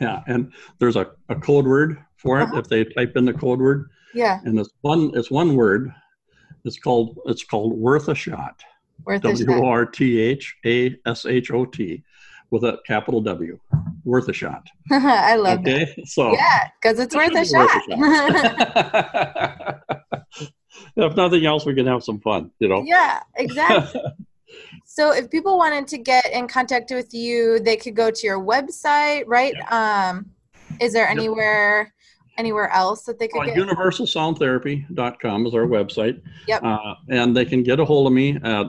yeah, 0.00 0.22
and 0.26 0.52
there's 0.78 0.96
a, 0.96 1.10
a 1.28 1.34
code 1.36 1.66
word 1.66 2.04
for 2.20 2.40
it 2.40 2.44
uh-huh. 2.44 2.58
if 2.58 2.68
they 2.68 2.84
type 2.84 3.16
in 3.16 3.24
the 3.24 3.32
code 3.32 3.60
word. 3.60 3.90
Yeah. 4.14 4.40
And 4.44 4.58
it's 4.58 4.70
one 4.82 5.10
it's 5.14 5.30
one 5.30 5.54
word. 5.54 5.92
It's 6.64 6.78
called 6.78 7.18
it's 7.26 7.44
called 7.44 7.72
worth 7.72 8.08
a 8.08 8.14
shot. 8.14 8.62
Worth 9.04 9.22
W 9.22 9.52
O 9.52 9.66
R 9.66 9.86
T 9.86 10.20
H 10.20 10.54
A 10.66 10.96
S 11.06 11.24
H 11.24 11.50
O 11.50 11.64
T 11.64 12.02
with 12.50 12.64
a 12.64 12.78
capital 12.86 13.20
W. 13.22 13.58
Worth 14.04 14.28
a 14.28 14.32
shot. 14.32 14.66
I 14.90 15.36
love 15.36 15.66
it. 15.66 15.68
okay? 15.68 15.94
that. 15.96 16.06
So 16.06 16.32
Yeah, 16.32 16.68
because 16.80 16.98
it's 16.98 17.14
worth 17.14 17.34
a 17.34 17.44
shot. 17.44 17.70
Worth 17.96 18.34
a 18.34 19.82
shot. 19.86 20.52
if 20.96 21.16
nothing 21.16 21.46
else, 21.46 21.64
we 21.64 21.74
can 21.74 21.86
have 21.86 22.02
some 22.02 22.20
fun, 22.20 22.50
you 22.58 22.68
know. 22.68 22.82
Yeah, 22.84 23.22
exactly. 23.36 24.02
So 24.84 25.12
if 25.12 25.30
people 25.30 25.56
wanted 25.56 25.86
to 25.88 25.98
get 25.98 26.28
in 26.32 26.48
contact 26.48 26.90
with 26.90 27.14
you, 27.14 27.60
they 27.60 27.76
could 27.76 27.94
go 27.94 28.10
to 28.10 28.26
your 28.26 28.40
website, 28.40 29.22
right? 29.28 29.54
Um, 29.70 30.30
is 30.80 30.92
there 30.92 31.08
anywhere 31.08 31.94
anywhere 32.40 32.70
else 32.70 33.04
that 33.04 33.18
they 33.18 33.28
could 33.28 33.44
get? 33.44 33.56
Universalsoundtherapy.com 33.56 35.46
is 35.46 35.54
our 35.54 35.66
website. 35.66 36.20
Yep. 36.48 36.64
Uh, 36.64 36.94
and 37.08 37.36
they 37.36 37.44
can 37.44 37.62
get 37.62 37.78
a 37.78 37.84
hold 37.84 38.06
of 38.06 38.12
me 38.12 38.36
at 38.42 38.66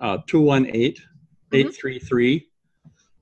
uh, 0.00 0.18
218 0.26 0.94
833 1.52 2.48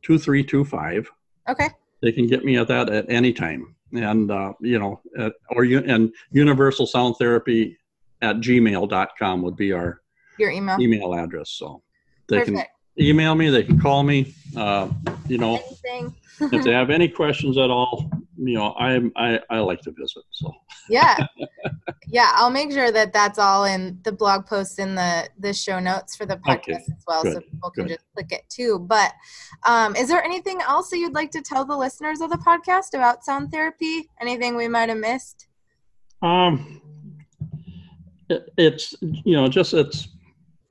2325. 0.03 1.11
Okay. 1.49 1.69
They 2.03 2.13
can 2.13 2.27
get 2.27 2.45
me 2.45 2.57
at 2.57 2.69
that 2.69 2.89
at 2.89 3.11
any 3.11 3.33
time. 3.33 3.77
And, 3.93 4.31
uh, 4.31 4.55
you 4.61 4.79
know, 4.79 5.01
at, 5.19 5.33
or 5.51 5.65
you, 5.65 5.81
and 5.81 6.13
universal 6.31 6.87
sound 6.87 7.17
therapy 7.19 7.77
at 8.23 8.37
gmail.com 8.37 9.43
would 9.43 9.57
be 9.57 9.73
our 9.73 10.01
your 10.39 10.51
email 10.51 10.81
email 10.81 11.15
address. 11.15 11.51
So 11.51 11.83
they 12.29 12.39
Perfect. 12.39 12.57
can 12.57 13.07
email 13.07 13.35
me. 13.35 13.51
They 13.51 13.63
can 13.63 13.79
call 13.79 14.03
me. 14.03 14.35
Uh, 14.57 14.89
you 15.27 15.39
know, 15.39 15.61
if 16.41 16.65
they 16.65 16.73
have 16.73 16.91
any 16.91 17.09
questions 17.09 17.59
at 17.59 17.71
all, 17.71 18.11
you 18.43 18.55
know, 18.55 18.75
i'm 18.79 19.13
I 19.17 19.41
I 19.51 19.59
like 19.59 19.81
to 19.83 19.93
visit. 19.93 20.23
So 20.31 20.53
yeah, 20.89 21.27
yeah, 22.09 22.33
I'll 22.35 22.51
make 22.51 22.73
sure 22.73 22.91
that 22.91 23.13
that's 23.13 23.39
all 23.39 23.65
in 23.65 23.99
the 24.03 24.13
blog 24.13 24.47
post 24.47 24.79
in 24.79 24.95
the 24.95 25.29
the 25.39 25.53
show 25.53 25.79
notes 25.79 26.17
for 26.17 26.27
the 26.27 26.37
podcast 26.37 26.59
okay. 26.59 26.73
as 26.75 27.05
well, 27.07 27.23
Good. 27.23 27.35
so 27.35 27.41
people 27.41 27.71
can 27.71 27.85
Good. 27.85 27.95
just 27.95 28.05
click 28.15 28.33
it 28.33 28.45
too. 28.49 28.79
But 28.79 29.13
um, 29.65 29.95
is 29.95 30.09
there 30.09 30.23
anything 30.23 30.61
else 30.63 30.91
that 30.91 30.99
you'd 30.99 31.15
like 31.15 31.31
to 31.33 31.43
tell 31.43 31.65
the 31.65 31.77
listeners 31.77 32.21
of 32.21 32.31
the 32.31 32.39
podcast 32.39 32.95
about 32.95 33.25
sound 33.25 33.51
therapy? 33.53 34.09
Anything 34.21 34.57
we 34.57 34.69
might 34.69 34.89
have 34.89 34.99
missed? 34.99 35.47
Um, 36.23 36.81
it, 38.31 38.51
it's 38.57 38.95
you 39.01 39.35
know 39.37 39.49
just 39.49 39.75
it's 39.75 40.09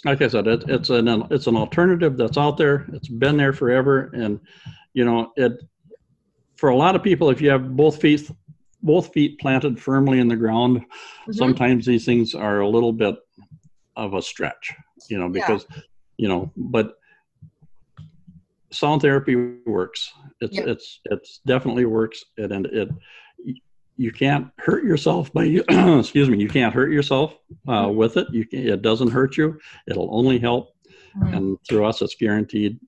like 0.05 0.21
I 0.21 0.27
said, 0.27 0.47
it, 0.47 0.63
it's 0.67 0.89
an 0.89 1.07
it's 1.29 1.47
an 1.47 1.55
alternative 1.55 2.17
that's 2.17 2.37
out 2.37 2.57
there. 2.57 2.87
It's 2.93 3.09
been 3.09 3.37
there 3.37 3.53
forever, 3.53 4.11
and 4.13 4.39
you 4.93 5.05
know 5.05 5.31
it. 5.35 5.53
For 6.59 6.69
a 6.69 6.75
lot 6.75 6.95
of 6.95 7.03
people, 7.03 7.29
if 7.29 7.41
you 7.41 7.49
have 7.49 7.75
both 7.75 8.01
feet 8.01 8.29
both 8.81 9.13
feet 9.13 9.39
planted 9.39 9.79
firmly 9.79 10.19
in 10.19 10.27
the 10.27 10.35
ground, 10.35 10.81
mm-hmm. 10.81 11.31
sometimes 11.31 11.85
these 11.85 12.05
things 12.05 12.35
are 12.35 12.59
a 12.59 12.67
little 12.67 12.93
bit 12.93 13.15
of 13.95 14.13
a 14.13 14.21
stretch. 14.21 14.73
You 15.09 15.19
know, 15.19 15.29
because 15.29 15.65
yeah. 15.69 15.81
you 16.17 16.27
know, 16.27 16.51
but 16.57 16.95
sound 18.71 19.01
therapy 19.01 19.35
works. 19.65 20.11
It's 20.41 20.57
yep. 20.57 20.67
it's 20.67 20.99
it's 21.05 21.39
definitely 21.45 21.85
works, 21.85 22.23
and, 22.37 22.51
and 22.51 22.65
it 22.65 22.89
you 23.99 24.13
can't 24.13 24.47
hurt 24.57 24.85
yourself 24.85 25.31
by 25.33 25.43
you 25.43 25.63
excuse 25.69 26.29
me 26.29 26.39
you 26.39 26.47
can't 26.47 26.73
hurt 26.73 26.89
yourself 26.89 27.37
uh, 27.67 27.85
mm-hmm. 27.85 27.97
with 27.97 28.15
it 28.15 28.27
you 28.31 28.45
can, 28.45 28.65
it 28.65 28.81
doesn't 28.81 29.11
hurt 29.11 29.35
you 29.35 29.59
it'll 29.89 30.07
only 30.15 30.39
help 30.39 30.73
mm-hmm. 31.17 31.33
and 31.33 31.57
through 31.67 31.85
us 31.85 32.01
it's 32.01 32.15
guaranteed 32.15 32.79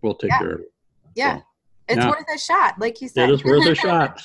we'll 0.00 0.14
take 0.14 0.30
yeah. 0.30 0.38
care 0.38 0.52
of 0.52 0.60
it 0.60 0.72
yeah 1.14 1.36
so, 1.36 1.42
it's 1.88 1.98
yeah. 1.98 2.08
worth 2.08 2.24
a 2.34 2.38
shot 2.38 2.74
like 2.78 3.00
you 3.00 3.08
said 3.08 3.30
it 3.30 3.34
is 3.34 3.44
worth 3.44 3.66
a 3.66 3.74
shot 3.74 4.20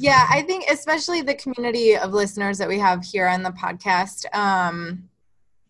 yeah 0.00 0.26
i 0.30 0.42
think 0.42 0.64
especially 0.70 1.22
the 1.22 1.34
community 1.34 1.96
of 1.96 2.12
listeners 2.12 2.58
that 2.58 2.68
we 2.68 2.78
have 2.78 3.04
here 3.04 3.26
on 3.26 3.42
the 3.42 3.50
podcast 3.50 4.32
um, 4.34 5.08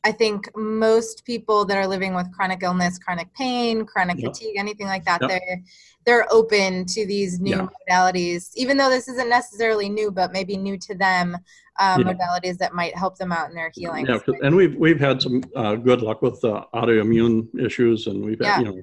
I 0.05 0.11
think 0.11 0.51
most 0.57 1.25
people 1.25 1.65
that 1.67 1.77
are 1.77 1.87
living 1.87 2.15
with 2.15 2.33
chronic 2.33 2.62
illness, 2.65 2.99
chronic 2.99 3.33
pain, 3.35 3.85
chronic 3.85 4.19
yep. 4.19 4.33
fatigue, 4.33 4.57
anything 4.57 4.88
like 4.88 5.05
that, 5.05 5.21
yep. 5.21 5.31
they're 5.31 5.62
they're 6.05 6.33
open 6.33 6.85
to 6.87 7.07
these 7.07 7.38
new 7.38 7.57
yeah. 7.57 7.69
modalities, 7.88 8.51
even 8.57 8.77
though 8.77 8.91
this 8.91 9.07
isn't 9.07 9.29
necessarily 9.29 9.88
new, 9.88 10.11
but 10.11 10.33
maybe 10.33 10.57
new 10.57 10.77
to 10.77 10.97
them, 10.97 11.37
um, 11.79 12.01
yeah. 12.01 12.12
modalities 12.12 12.59
that 12.59 12.75
might 12.75 12.97
help 12.97 13.17
them 13.17 13.31
out 13.31 13.49
in 13.49 13.55
their 13.55 13.71
healing. 13.73 14.07
Yeah, 14.07 14.19
and 14.43 14.57
we've 14.57 14.75
we've 14.75 14.99
had 14.99 15.23
some 15.23 15.45
uh, 15.55 15.77
good 15.77 16.03
luck 16.03 16.21
with 16.21 16.45
uh, 16.45 16.65
autoimmune 16.75 17.49
issues, 17.65 18.09
and 18.09 18.25
we've 18.25 18.41
had, 18.41 18.59
you 18.59 18.65
know, 18.65 18.83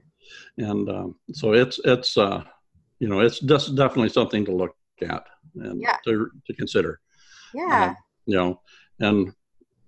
and 0.58 0.90
um, 0.90 1.16
so 1.34 1.54
it's 1.54 1.80
it's 1.86 2.18
uh, 2.18 2.44
you 3.00 3.08
know 3.08 3.20
it's 3.20 3.40
just 3.40 3.76
definitely 3.76 4.10
something 4.10 4.46
to 4.46 4.52
look 4.52 4.76
at 5.02 5.26
and 5.56 5.84
to 6.06 6.30
to 6.46 6.54
consider. 6.54 7.00
Yeah. 7.54 7.92
Uh, 7.92 7.94
you 8.26 8.38
know, 8.38 8.62
and 9.00 9.34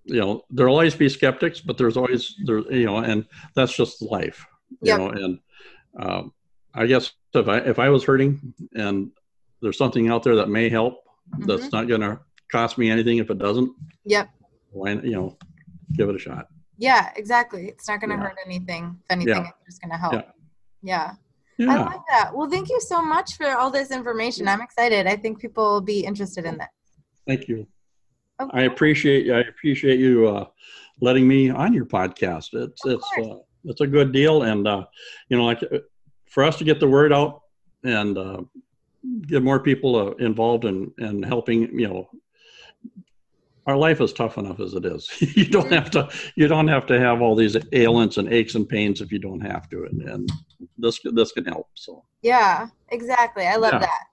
you 0.05 0.19
know 0.19 0.43
there'll 0.49 0.73
always 0.73 0.95
be 0.95 1.09
skeptics 1.09 1.61
but 1.61 1.77
there's 1.77 1.97
always 1.97 2.35
there 2.45 2.59
you 2.71 2.85
know 2.85 2.97
and 2.97 3.25
that's 3.55 3.75
just 3.75 4.01
life 4.01 4.45
you 4.69 4.77
yep. 4.83 4.99
know 4.99 5.09
and 5.09 5.39
um, 5.99 6.33
i 6.73 6.85
guess 6.85 7.11
if 7.33 7.47
i 7.47 7.57
if 7.57 7.79
i 7.79 7.89
was 7.89 8.03
hurting 8.03 8.53
and 8.73 9.11
there's 9.61 9.77
something 9.77 10.09
out 10.09 10.23
there 10.23 10.35
that 10.35 10.49
may 10.49 10.69
help 10.69 11.03
mm-hmm. 11.33 11.45
that's 11.45 11.71
not 11.71 11.87
going 11.87 12.01
to 12.01 12.19
cost 12.51 12.77
me 12.77 12.89
anything 12.89 13.17
if 13.17 13.29
it 13.29 13.37
doesn't 13.37 13.71
yep 14.05 14.29
why 14.71 14.93
you 14.93 15.11
know 15.11 15.37
give 15.93 16.09
it 16.09 16.15
a 16.15 16.19
shot 16.19 16.47
Yeah, 16.87 17.11
exactly. 17.15 17.63
It's 17.69 17.87
not 17.87 18.01
going 18.01 18.09
to 18.09 18.15
Yeah. 18.15 18.23
hurt 18.29 18.37
anything. 18.45 18.83
If 19.03 19.09
anything, 19.15 19.43
Yeah. 19.43 19.49
it's 19.49 19.65
just 19.69 19.81
going 19.81 19.91
to 19.91 19.97
help. 20.05 20.13
Yeah. 20.13 20.31
Yeah. 20.91 21.07
I 21.59 21.75
Yeah. 21.77 21.85
like 21.93 22.05
that. 22.09 22.27
Well, 22.35 22.49
thank 22.49 22.67
you 22.69 22.81
so 22.81 22.99
much 23.13 23.37
for 23.37 23.49
all 23.59 23.69
this 23.69 23.91
information. 23.91 24.47
I'm 24.47 24.61
excited. 24.67 25.05
I 25.05 25.15
think 25.15 25.39
people 25.39 25.63
will 25.73 25.87
be 25.95 25.99
interested 26.09 26.43
in 26.49 26.57
that. 26.57 26.71
Thank 27.27 27.47
you. 27.47 27.67
I 28.39 28.43
Okay. 28.43 28.65
appreciate 28.65 29.23
I 29.29 29.41
appreciate 29.53 29.99
you 29.99 30.27
uh, 30.33 30.45
letting 31.07 31.27
me 31.33 31.39
on 31.63 31.71
your 31.77 31.85
podcast. 31.85 32.47
It's 32.65 32.83
Of 32.85 32.93
it's 32.93 33.09
uh, 33.19 33.37
it's 33.69 33.81
a 33.81 33.89
good 33.97 34.11
deal, 34.11 34.35
and 34.51 34.67
uh, 34.67 34.83
you 35.29 35.37
know, 35.37 35.45
like 35.51 35.61
uh, 35.61 35.77
for 36.33 36.41
us 36.43 36.55
to 36.57 36.63
get 36.63 36.79
the 36.79 36.87
word 36.97 37.13
out 37.13 37.43
and 37.83 38.17
uh, 38.17 38.39
get 39.31 39.43
more 39.43 39.59
people 39.59 39.91
uh, 39.95 40.11
involved 40.29 40.65
in 40.65 40.77
in 40.97 41.21
helping, 41.21 41.59
you 41.81 41.87
know, 41.87 42.09
our 43.67 43.77
life 43.77 44.01
is 44.01 44.13
tough 44.13 44.37
enough 44.37 44.59
as 44.59 44.73
it 44.73 44.85
is. 44.85 45.09
you 45.35 45.45
don't 45.45 45.71
have 45.71 45.91
to 45.91 46.09
you 46.35 46.47
don't 46.47 46.67
have 46.67 46.85
to 46.87 46.99
have 46.99 47.21
all 47.21 47.35
these 47.35 47.55
ailments 47.73 48.17
and 48.17 48.31
aches 48.33 48.55
and 48.55 48.67
pains 48.67 49.01
if 49.01 49.11
you 49.11 49.19
don't 49.19 49.41
have 49.41 49.69
to, 49.69 49.85
and, 49.85 50.01
and 50.09 50.31
this 50.77 50.99
this 51.13 51.31
can 51.31 51.45
help. 51.45 51.67
So 51.75 52.03
Yeah, 52.21 52.67
exactly. 52.89 53.45
I 53.45 53.55
love 53.55 53.73
Yeah. 53.73 53.79
that. 53.79 54.03